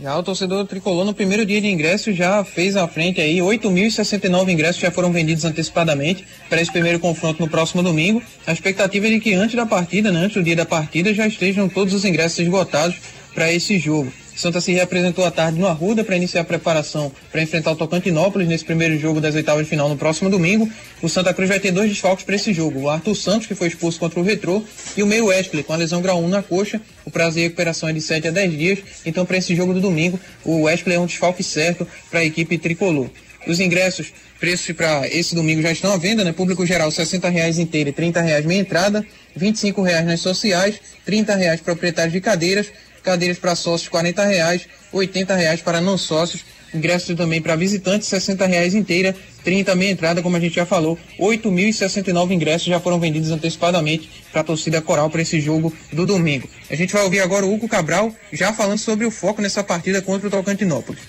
[0.02, 4.50] Já o torcedor tricolor no primeiro dia de ingresso já fez à frente aí, 8.069
[4.50, 8.24] ingressos já foram vendidos antecipadamente para esse primeiro confronto no próximo domingo.
[8.48, 11.28] A expectativa é de que antes da partida, né, antes do dia da partida, já
[11.28, 12.96] estejam todos os ingressos esgotados
[13.34, 14.12] para esse jogo.
[14.40, 18.48] Santa se reapresentou à tarde no Arruda para iniciar a preparação para enfrentar o Tocantinópolis
[18.48, 20.70] nesse primeiro jogo das oitavas de final no próximo domingo.
[21.02, 22.80] O Santa Cruz vai ter dois desfalques para esse jogo.
[22.80, 24.64] O Arthur Santos, que foi expulso contra o Retrô,
[24.96, 26.80] e o meio Wesley, com a lesão grau 1 na coxa.
[27.04, 28.80] O prazo de recuperação é de 7 a 10 dias.
[29.06, 32.58] Então, para esse jogo do domingo, o Wesley é um desfalque certo para a equipe
[32.58, 33.10] tricolor.
[33.46, 36.32] Os ingressos, preços para esse domingo já estão à venda, né?
[36.32, 41.36] Público geral, 60 reais inteira e 30 reais meia entrada, 25 reais nas sociais, 30
[41.36, 42.68] reais proprietários de cadeiras,
[43.00, 46.44] cadeiras para sócios 40 reais, 80 reais para não sócios,
[46.74, 50.98] ingressos também para visitantes, 60 reais inteira, 30 meia entrada, como a gente já falou,
[51.20, 56.48] 8.069 ingressos já foram vendidos antecipadamente para a torcida coral para esse jogo do domingo.
[56.70, 60.02] A gente vai ouvir agora o Hugo Cabral já falando sobre o foco nessa partida
[60.02, 61.02] contra o Tocantinópolis.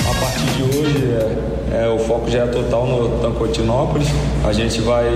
[0.00, 4.08] A partir de hoje, é, é, o foco já é total no Tancotinópolis.
[4.44, 5.06] A gente vai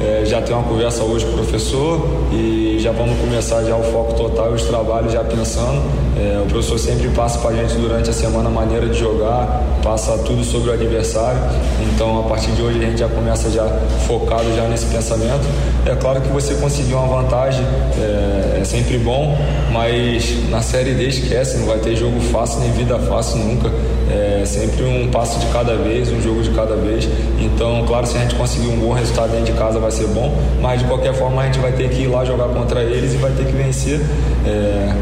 [0.00, 3.82] é, já ter uma conversa hoje com o professor e já vamos começar já o
[3.82, 5.82] foco total e os trabalhos já pensando.
[6.16, 9.62] É, o professor sempre passa para a gente durante a semana a maneira de jogar,
[9.82, 11.40] passa tudo sobre o adversário.
[11.82, 13.66] Então, a partir de hoje, a gente já começa já
[14.06, 15.44] focado já nesse pensamento.
[15.84, 17.64] É claro que você conseguir uma vantagem
[17.98, 19.36] é, é sempre bom,
[19.72, 23.70] mas na Série D esquece, não vai ter jogo fácil nem vida fácil nunca.
[24.10, 27.08] É sempre um passo de cada vez, um jogo de cada vez.
[27.40, 30.36] Então, claro, se a gente conseguir um bom resultado dentro de casa vai ser bom,
[30.60, 33.16] mas de qualquer forma a gente vai ter que ir lá jogar contra eles e
[33.16, 34.00] vai ter que vencer.
[34.46, 34.92] É,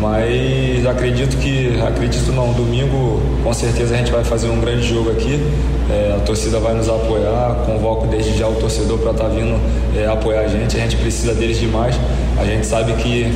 [0.00, 5.10] mas acredito que, acredito não, domingo com certeza a gente vai fazer um grande jogo
[5.10, 5.40] aqui.
[5.88, 9.58] É, a torcida vai nos apoiar, convoco desde já o torcedor para estar tá vindo
[9.96, 10.76] é, apoiar a gente.
[10.76, 11.98] A gente precisa deles demais.
[12.38, 13.32] A gente sabe que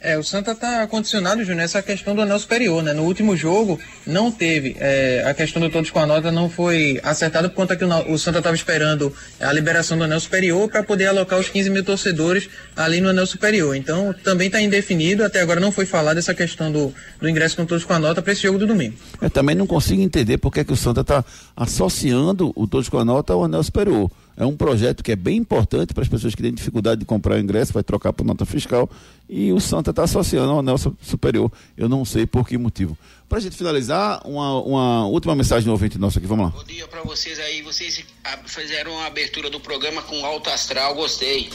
[0.01, 2.93] É, o Santa está condicionado, Júnior, essa questão do anel superior, né?
[2.93, 7.01] No último jogo não teve, é, a questão do todos com a nota não foi
[7.03, 10.85] acertada por conta que o, o Santa estava esperando a liberação do anel superior para
[10.85, 13.75] poder alocar os 15 mil torcedores ali no anel superior.
[13.75, 17.67] Então também está indefinido, até agora não foi falada essa questão do, do ingresso com
[17.67, 18.95] todos com a nota para esse jogo do domingo.
[19.21, 21.25] Eu também não consigo entender porque é que o Santa está
[21.57, 24.09] associando o todos com a nota ao anel superior.
[24.39, 27.35] É um projeto que é bem importante para as pessoas que têm dificuldade de comprar
[27.35, 28.89] o ingresso, vai trocar por nota fiscal
[29.29, 31.51] e o Santa está associando ao anel superior.
[31.77, 32.97] Eu não sei por que motivo.
[33.29, 36.53] Para a gente finalizar, uma, uma última mensagem no ouvinte nosso aqui, vamos lá.
[36.57, 37.63] Bom dia para vocês aí.
[37.63, 38.05] Vocês
[38.47, 41.51] fizeram a abertura do programa com alto astral, gostei.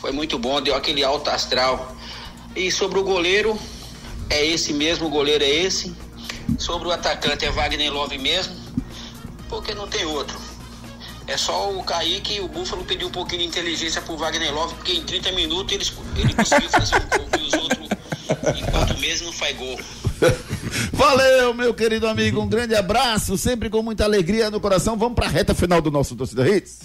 [0.00, 1.96] Foi muito bom, deu aquele alto astral.
[2.56, 3.56] E sobre o goleiro,
[4.28, 5.94] é esse mesmo, o goleiro é esse.
[6.58, 8.56] Sobre o atacante, é Wagner Love mesmo,
[9.48, 10.43] porque não tem outro.
[11.26, 14.74] É só o Kaique e o Búfalo pedir um pouquinho de inteligência pro Wagner Love,
[14.74, 17.88] porque em 30 minutos eles, ele conseguiu fazer um gol e os outros,
[18.60, 19.78] enquanto mesmo, não faz gol.
[20.92, 22.40] Valeu, meu querido amigo.
[22.40, 24.96] Um grande abraço, sempre com muita alegria no coração.
[24.96, 26.78] Vamos pra reta final do nosso Torcida Hits.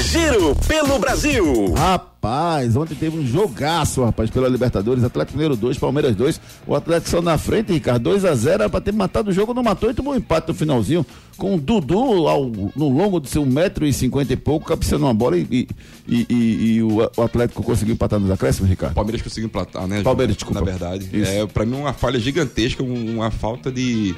[0.00, 1.72] Giro pelo Brasil.
[1.72, 5.02] Rapaz, ontem teve um jogaço, rapaz, pela Libertadores.
[5.02, 6.40] Atlético Mineiro 2, Palmeiras 2.
[6.66, 8.02] O Atlético só na frente, Ricardo.
[8.02, 10.48] 2 a 0 era pra ter matado o jogo, não matou e tomou um empate
[10.48, 11.04] no finalzinho.
[11.38, 12.44] Com o Dudu ao,
[12.76, 15.66] no longo de seu 1,50m e pouco, cabeceando uma bola e,
[16.06, 18.94] e, e, e o, o, Atlético conseguiu empatar nos acréscimos, Ricardo.
[18.94, 20.02] Palmeiras conseguiu empatar, né?
[20.02, 20.60] Palmeiras, desculpa.
[20.60, 21.08] Na verdade.
[21.12, 21.30] Isso.
[21.30, 24.14] É, pra mim, uma falha gigantesca, uma falta de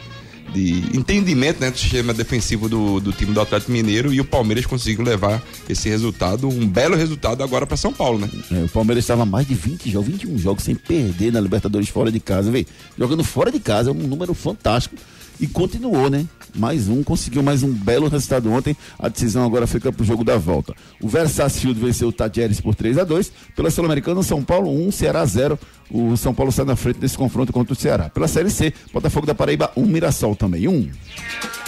[0.52, 4.66] de entendimento né, do sistema defensivo do, do time do Atlético Mineiro e o Palmeiras
[4.66, 8.28] conseguiu levar esse resultado, um belo resultado agora para São Paulo, né?
[8.50, 12.10] É, o Palmeiras estava mais de 20 jogos, 21 jogos sem perder na Libertadores fora
[12.10, 12.66] de casa, vê?
[12.96, 14.96] Jogando fora de casa, é um número fantástico
[15.40, 16.26] e continuou, né?
[16.58, 18.76] Mais um, conseguiu mais um belo resultado ontem.
[18.98, 20.74] A decisão agora fica pro jogo da volta.
[21.00, 25.24] O Versacild venceu o Tadieres por 3 a 2 Pela Sul-Americana, São Paulo 1, Ceará
[25.24, 25.58] 0.
[25.90, 28.10] O São Paulo sai na frente desse confronto contra o Ceará.
[28.10, 31.67] Pela Série C, Botafogo da Paraíba 1, Mirassol também 1.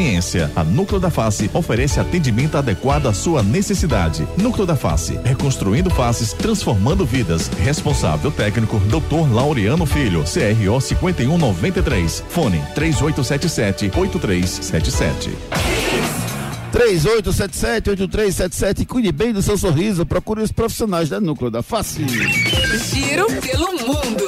[0.55, 4.27] A Núcleo da Face oferece atendimento adequado à sua necessidade.
[4.35, 7.51] Núcleo da Face, reconstruindo faces, transformando vidas.
[7.63, 9.31] Responsável técnico, Dr.
[9.31, 12.23] Laureano Filho, CRO 5193.
[12.29, 15.29] Fone 3877 8377.
[16.71, 18.87] 3877-8377.
[18.87, 20.05] Cuide bem do seu sorriso.
[20.05, 22.03] Procure os profissionais da Núcleo da Face.
[22.07, 24.25] Giro pelo mundo.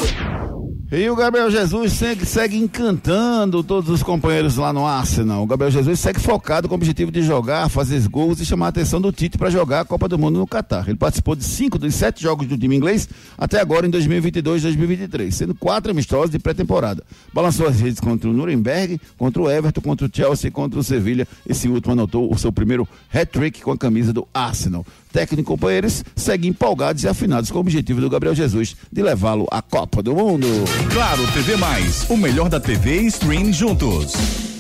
[0.96, 5.42] E o Gabriel Jesus segue, segue, encantando todos os companheiros lá no Arsenal.
[5.42, 8.70] O Gabriel Jesus segue focado com o objetivo de jogar, fazer gols e chamar a
[8.70, 10.88] atenção do Tite para jogar a Copa do Mundo no Catar.
[10.88, 15.34] Ele participou de cinco dos sete jogos do time inglês até agora em 2022 2023,
[15.34, 17.04] sendo quatro amistosos de pré-temporada.
[17.34, 20.84] Balançou as redes contra o Nuremberg, contra o Everton, contra o Chelsea e contra o
[20.84, 21.28] Sevilha.
[21.50, 26.04] Esse último anotou o seu primeiro hat-trick com a camisa do Arsenal técnico e companheiros
[26.16, 30.16] seguem empolgados e afinados com o objetivo do Gabriel Jesus de levá-lo à Copa do
[30.16, 30.48] Mundo.
[30.92, 34.14] Claro, TV Mais, o melhor da TV e stream juntos.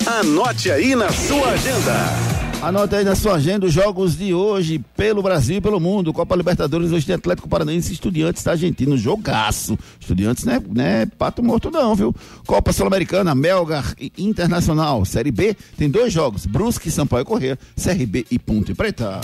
[0.05, 2.33] Anote aí na sua agenda.
[2.61, 6.13] Anote aí na sua agenda os jogos de hoje pelo Brasil e pelo mundo.
[6.13, 8.95] Copa Libertadores hoje tem Atlético Paranaense e Estudiantes da Argentina.
[8.95, 9.77] Jogaço.
[9.99, 12.15] Estudiantes não é, não é pato morto não, viu?
[12.47, 15.03] Copa Sul-Americana, Melgar e Internacional.
[15.03, 16.45] Série B tem dois jogos.
[16.45, 19.19] Brusque, Sampaio Corrêa, CRB e Ponte Preta.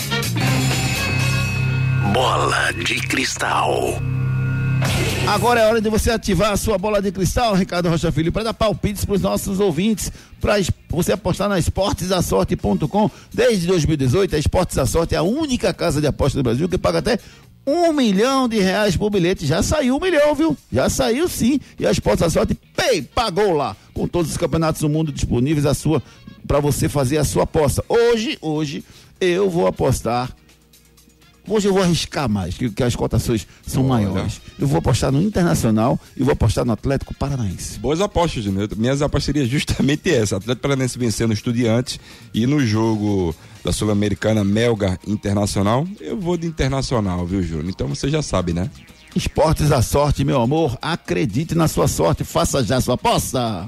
[2.13, 4.01] Bola de cristal.
[5.27, 8.45] Agora é hora de você ativar a sua bola de cristal, Ricardo Rocha Filho, para
[8.45, 10.11] dar palpites para os nossos ouvintes,
[10.41, 10.55] para
[10.89, 13.11] você apostar na esportesdasorte.com.
[13.31, 16.77] Desde 2018, a Esportes da Sorte é a única casa de aposta do Brasil que
[16.77, 17.19] paga até
[17.65, 19.45] um milhão de reais por bilhete.
[19.45, 20.57] Já saiu um milhão, viu?
[20.71, 21.59] Já saiu sim.
[21.79, 23.75] E a Esportes da Sorte, pei, pagou lá.
[23.93, 26.01] Com todos os campeonatos do mundo disponíveis a sua
[26.47, 27.83] para você fazer a sua aposta.
[27.87, 28.83] Hoje, hoje,
[29.21, 30.31] eu vou apostar
[31.49, 34.07] Hoje eu vou arriscar mais, que, que as cotações são Olha.
[34.07, 34.39] maiores.
[34.59, 37.79] Eu vou apostar no Internacional e vou apostar no Atlético Paranaense.
[37.79, 38.69] Boas apostas, Júnior.
[38.77, 40.37] Minhas apostas seriam justamente essa.
[40.37, 41.99] Atlético Paranaense vencendo Estudiantes
[42.33, 47.67] e no jogo da Sul-Americana Melgar Internacional, eu vou de Internacional, viu, Júnior?
[47.67, 48.69] Então você já sabe, né?
[49.15, 50.77] Esportes da sorte, meu amor.
[50.81, 52.23] Acredite na sua sorte.
[52.23, 53.67] Faça já sua aposta.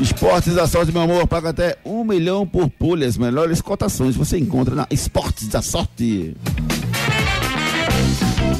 [0.00, 3.06] Esportes da Sorte, meu amor, paga até um milhão por pulha.
[3.06, 6.36] As melhores cotações você encontra na Esportes da Sorte.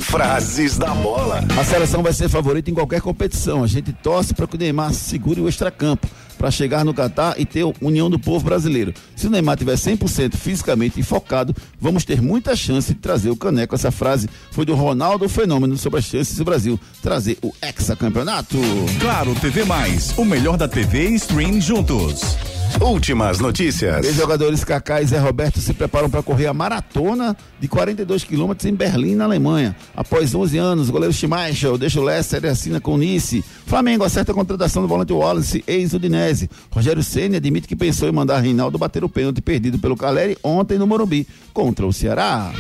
[0.01, 1.41] Frases da bola.
[1.59, 3.65] A seleção vai ser favorita em qualquer competição.
[3.65, 6.07] A gente torce para que o Neymar segure o extracampo
[6.45, 8.93] para chegar no Catar e ter união do povo brasileiro.
[9.17, 13.75] Se o Neymar tiver 100% fisicamente focado, vamos ter muita chance de trazer o caneco.
[13.75, 18.59] Essa frase foi do Ronaldo Fenômeno sobre as chances do Brasil trazer o hexacampeonato.
[19.01, 22.54] Claro, TV Mais, o melhor da TV e stream juntos.
[22.81, 24.07] Últimas notícias.
[24.07, 28.67] Os jogadores Kaká e Zé Roberto se preparam para correr a maratona de 42 quilômetros
[28.67, 29.75] em Berlim, na Alemanha.
[29.97, 33.45] Após 11 anos, o goleiro Schmeichel deixa o Leicester e assina com o Nice.
[33.67, 36.51] Flamengo acerta a contratação do volante Wallace, ex-Udinese.
[36.71, 40.79] Rogério Senna admite que pensou em mandar Reinaldo bater o pênalti perdido pelo Caleri ontem
[40.79, 42.53] no Morumbi contra o Ceará.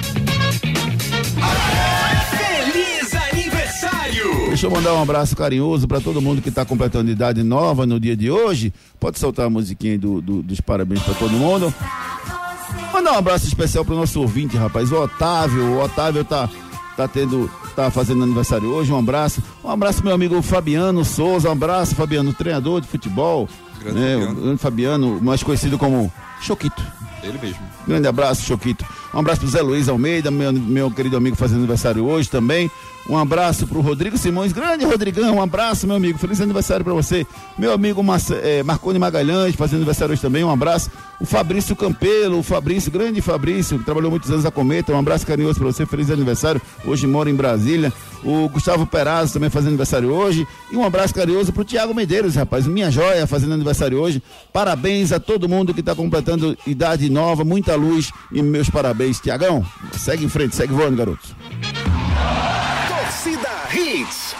[4.64, 8.00] Deixa eu mandar um abraço carinhoso para todo mundo que está completando idade nova no
[8.00, 8.72] dia de hoje.
[8.98, 11.72] Pode soltar a musiquinha do, do, dos parabéns para todo mundo.
[12.90, 15.64] Mandar um abraço especial para o nosso ouvinte, rapaz, o Otávio.
[15.64, 16.48] O Otávio tá,
[16.96, 18.90] tá tendo, tá fazendo aniversário hoje.
[18.90, 19.42] Um abraço.
[19.62, 21.50] Um abraço meu amigo Fabiano Souza.
[21.50, 23.46] Um abraço, Fabiano, treinador de futebol.
[23.82, 24.14] Grande né?
[24.14, 24.32] Fabiano.
[24.32, 26.10] O grande Fabiano, mais conhecido como
[26.40, 26.82] Choquito.
[27.22, 27.62] Ele mesmo.
[27.86, 28.84] Grande abraço, Choquito.
[29.14, 32.70] Um abraço pro Zé Luiz Almeida, meu, meu querido amigo fazendo aniversário hoje também.
[33.08, 36.18] Um abraço pro Rodrigo Simões, grande Rodrigão, um abraço, meu amigo.
[36.18, 37.26] Feliz aniversário para você.
[37.58, 40.90] Meu amigo Mar é, Marconi Magalhães, fazendo aniversário hoje também, um abraço.
[41.20, 45.26] O Fabrício Campelo, o Fabrício, grande Fabrício, que trabalhou muitos anos na Cometa, um abraço
[45.26, 46.60] carinhoso para você, feliz aniversário.
[46.84, 47.92] Hoje mora em Brasília.
[48.24, 50.48] O Gustavo Perazzo também fazendo aniversário hoje.
[50.72, 52.66] E um abraço carinhoso pro Tiago Medeiros, rapaz.
[52.66, 54.22] Minha joia fazendo aniversário hoje.
[54.50, 56.33] Parabéns a todo mundo que está completando
[56.66, 59.64] idade nova, muita luz e meus parabéns, Tiagão.
[59.92, 61.36] Segue em frente, segue voando, garoto.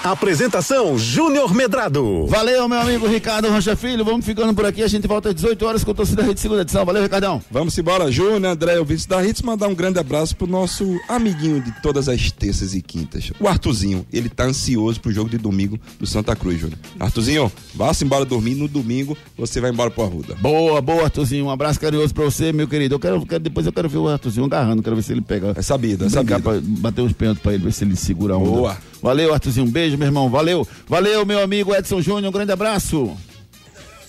[0.05, 2.26] Apresentação Júnior Medrado.
[2.26, 4.05] Valeu, meu amigo Ricardo Rocha Filho.
[4.05, 4.82] Vamos ficando por aqui.
[4.82, 6.84] A gente volta às 18 horas com a torcida Hits segunda edição.
[6.84, 7.40] Valeu, Ricardão.
[7.50, 11.72] Vamos embora, Júnior, André, ouvintes da Hits, mandar um grande abraço pro nosso amiguinho de
[11.80, 14.05] todas as terças e quintas, o Artuzinho.
[14.12, 16.78] Ele tá ansioso pro jogo de domingo do Santa Cruz, Júnior.
[17.00, 18.57] Artuzinho, vá-se embora dormir.
[18.57, 20.34] No domingo você vai embora pro Arruda.
[20.34, 21.46] Boa, boa, Arthurzinho.
[21.46, 22.94] Um abraço carinhoso pra você, meu querido.
[22.96, 25.55] Eu quero, quero- depois eu quero ver o Arthurzinho agarrando, quero ver se ele pega.
[25.57, 26.42] É sabido, é sabido.
[26.42, 28.50] pra bater uns pênaltis pra ele, ver se ele segura a onda.
[28.50, 28.76] Boa.
[29.02, 29.66] Valeu, Arthurzinho.
[29.66, 30.28] Um beijo, meu irmão.
[30.28, 30.66] Valeu.
[30.86, 32.28] Valeu, meu amigo Edson Júnior.
[32.28, 33.16] Um grande abraço.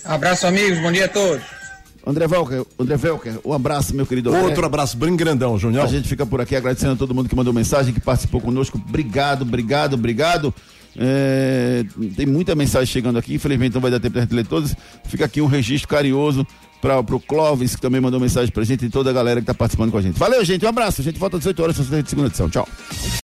[0.03, 0.79] Abraço, amigos.
[0.79, 1.55] Bom dia a todos.
[2.05, 4.29] André Velker, André Velker, um abraço, meu querido.
[4.31, 4.65] Outro André.
[4.65, 5.83] abraço bem grandão, Junião.
[5.83, 8.79] A gente fica por aqui agradecendo a todo mundo que mandou mensagem, que participou conosco.
[8.87, 10.53] Obrigado, obrigado, obrigado.
[10.97, 11.83] É,
[12.15, 14.75] tem muita mensagem chegando aqui, infelizmente não vai dar tempo de a gente ler todas.
[15.05, 16.45] Fica aqui um registro carinhoso
[16.79, 19.55] para o Clóvis, que também mandou mensagem pra gente e toda a galera que tá
[19.55, 20.19] participando com a gente.
[20.19, 21.01] Valeu, gente, um abraço.
[21.01, 22.49] A gente volta às 18 horas, segunda edição.
[22.49, 22.67] Tchau.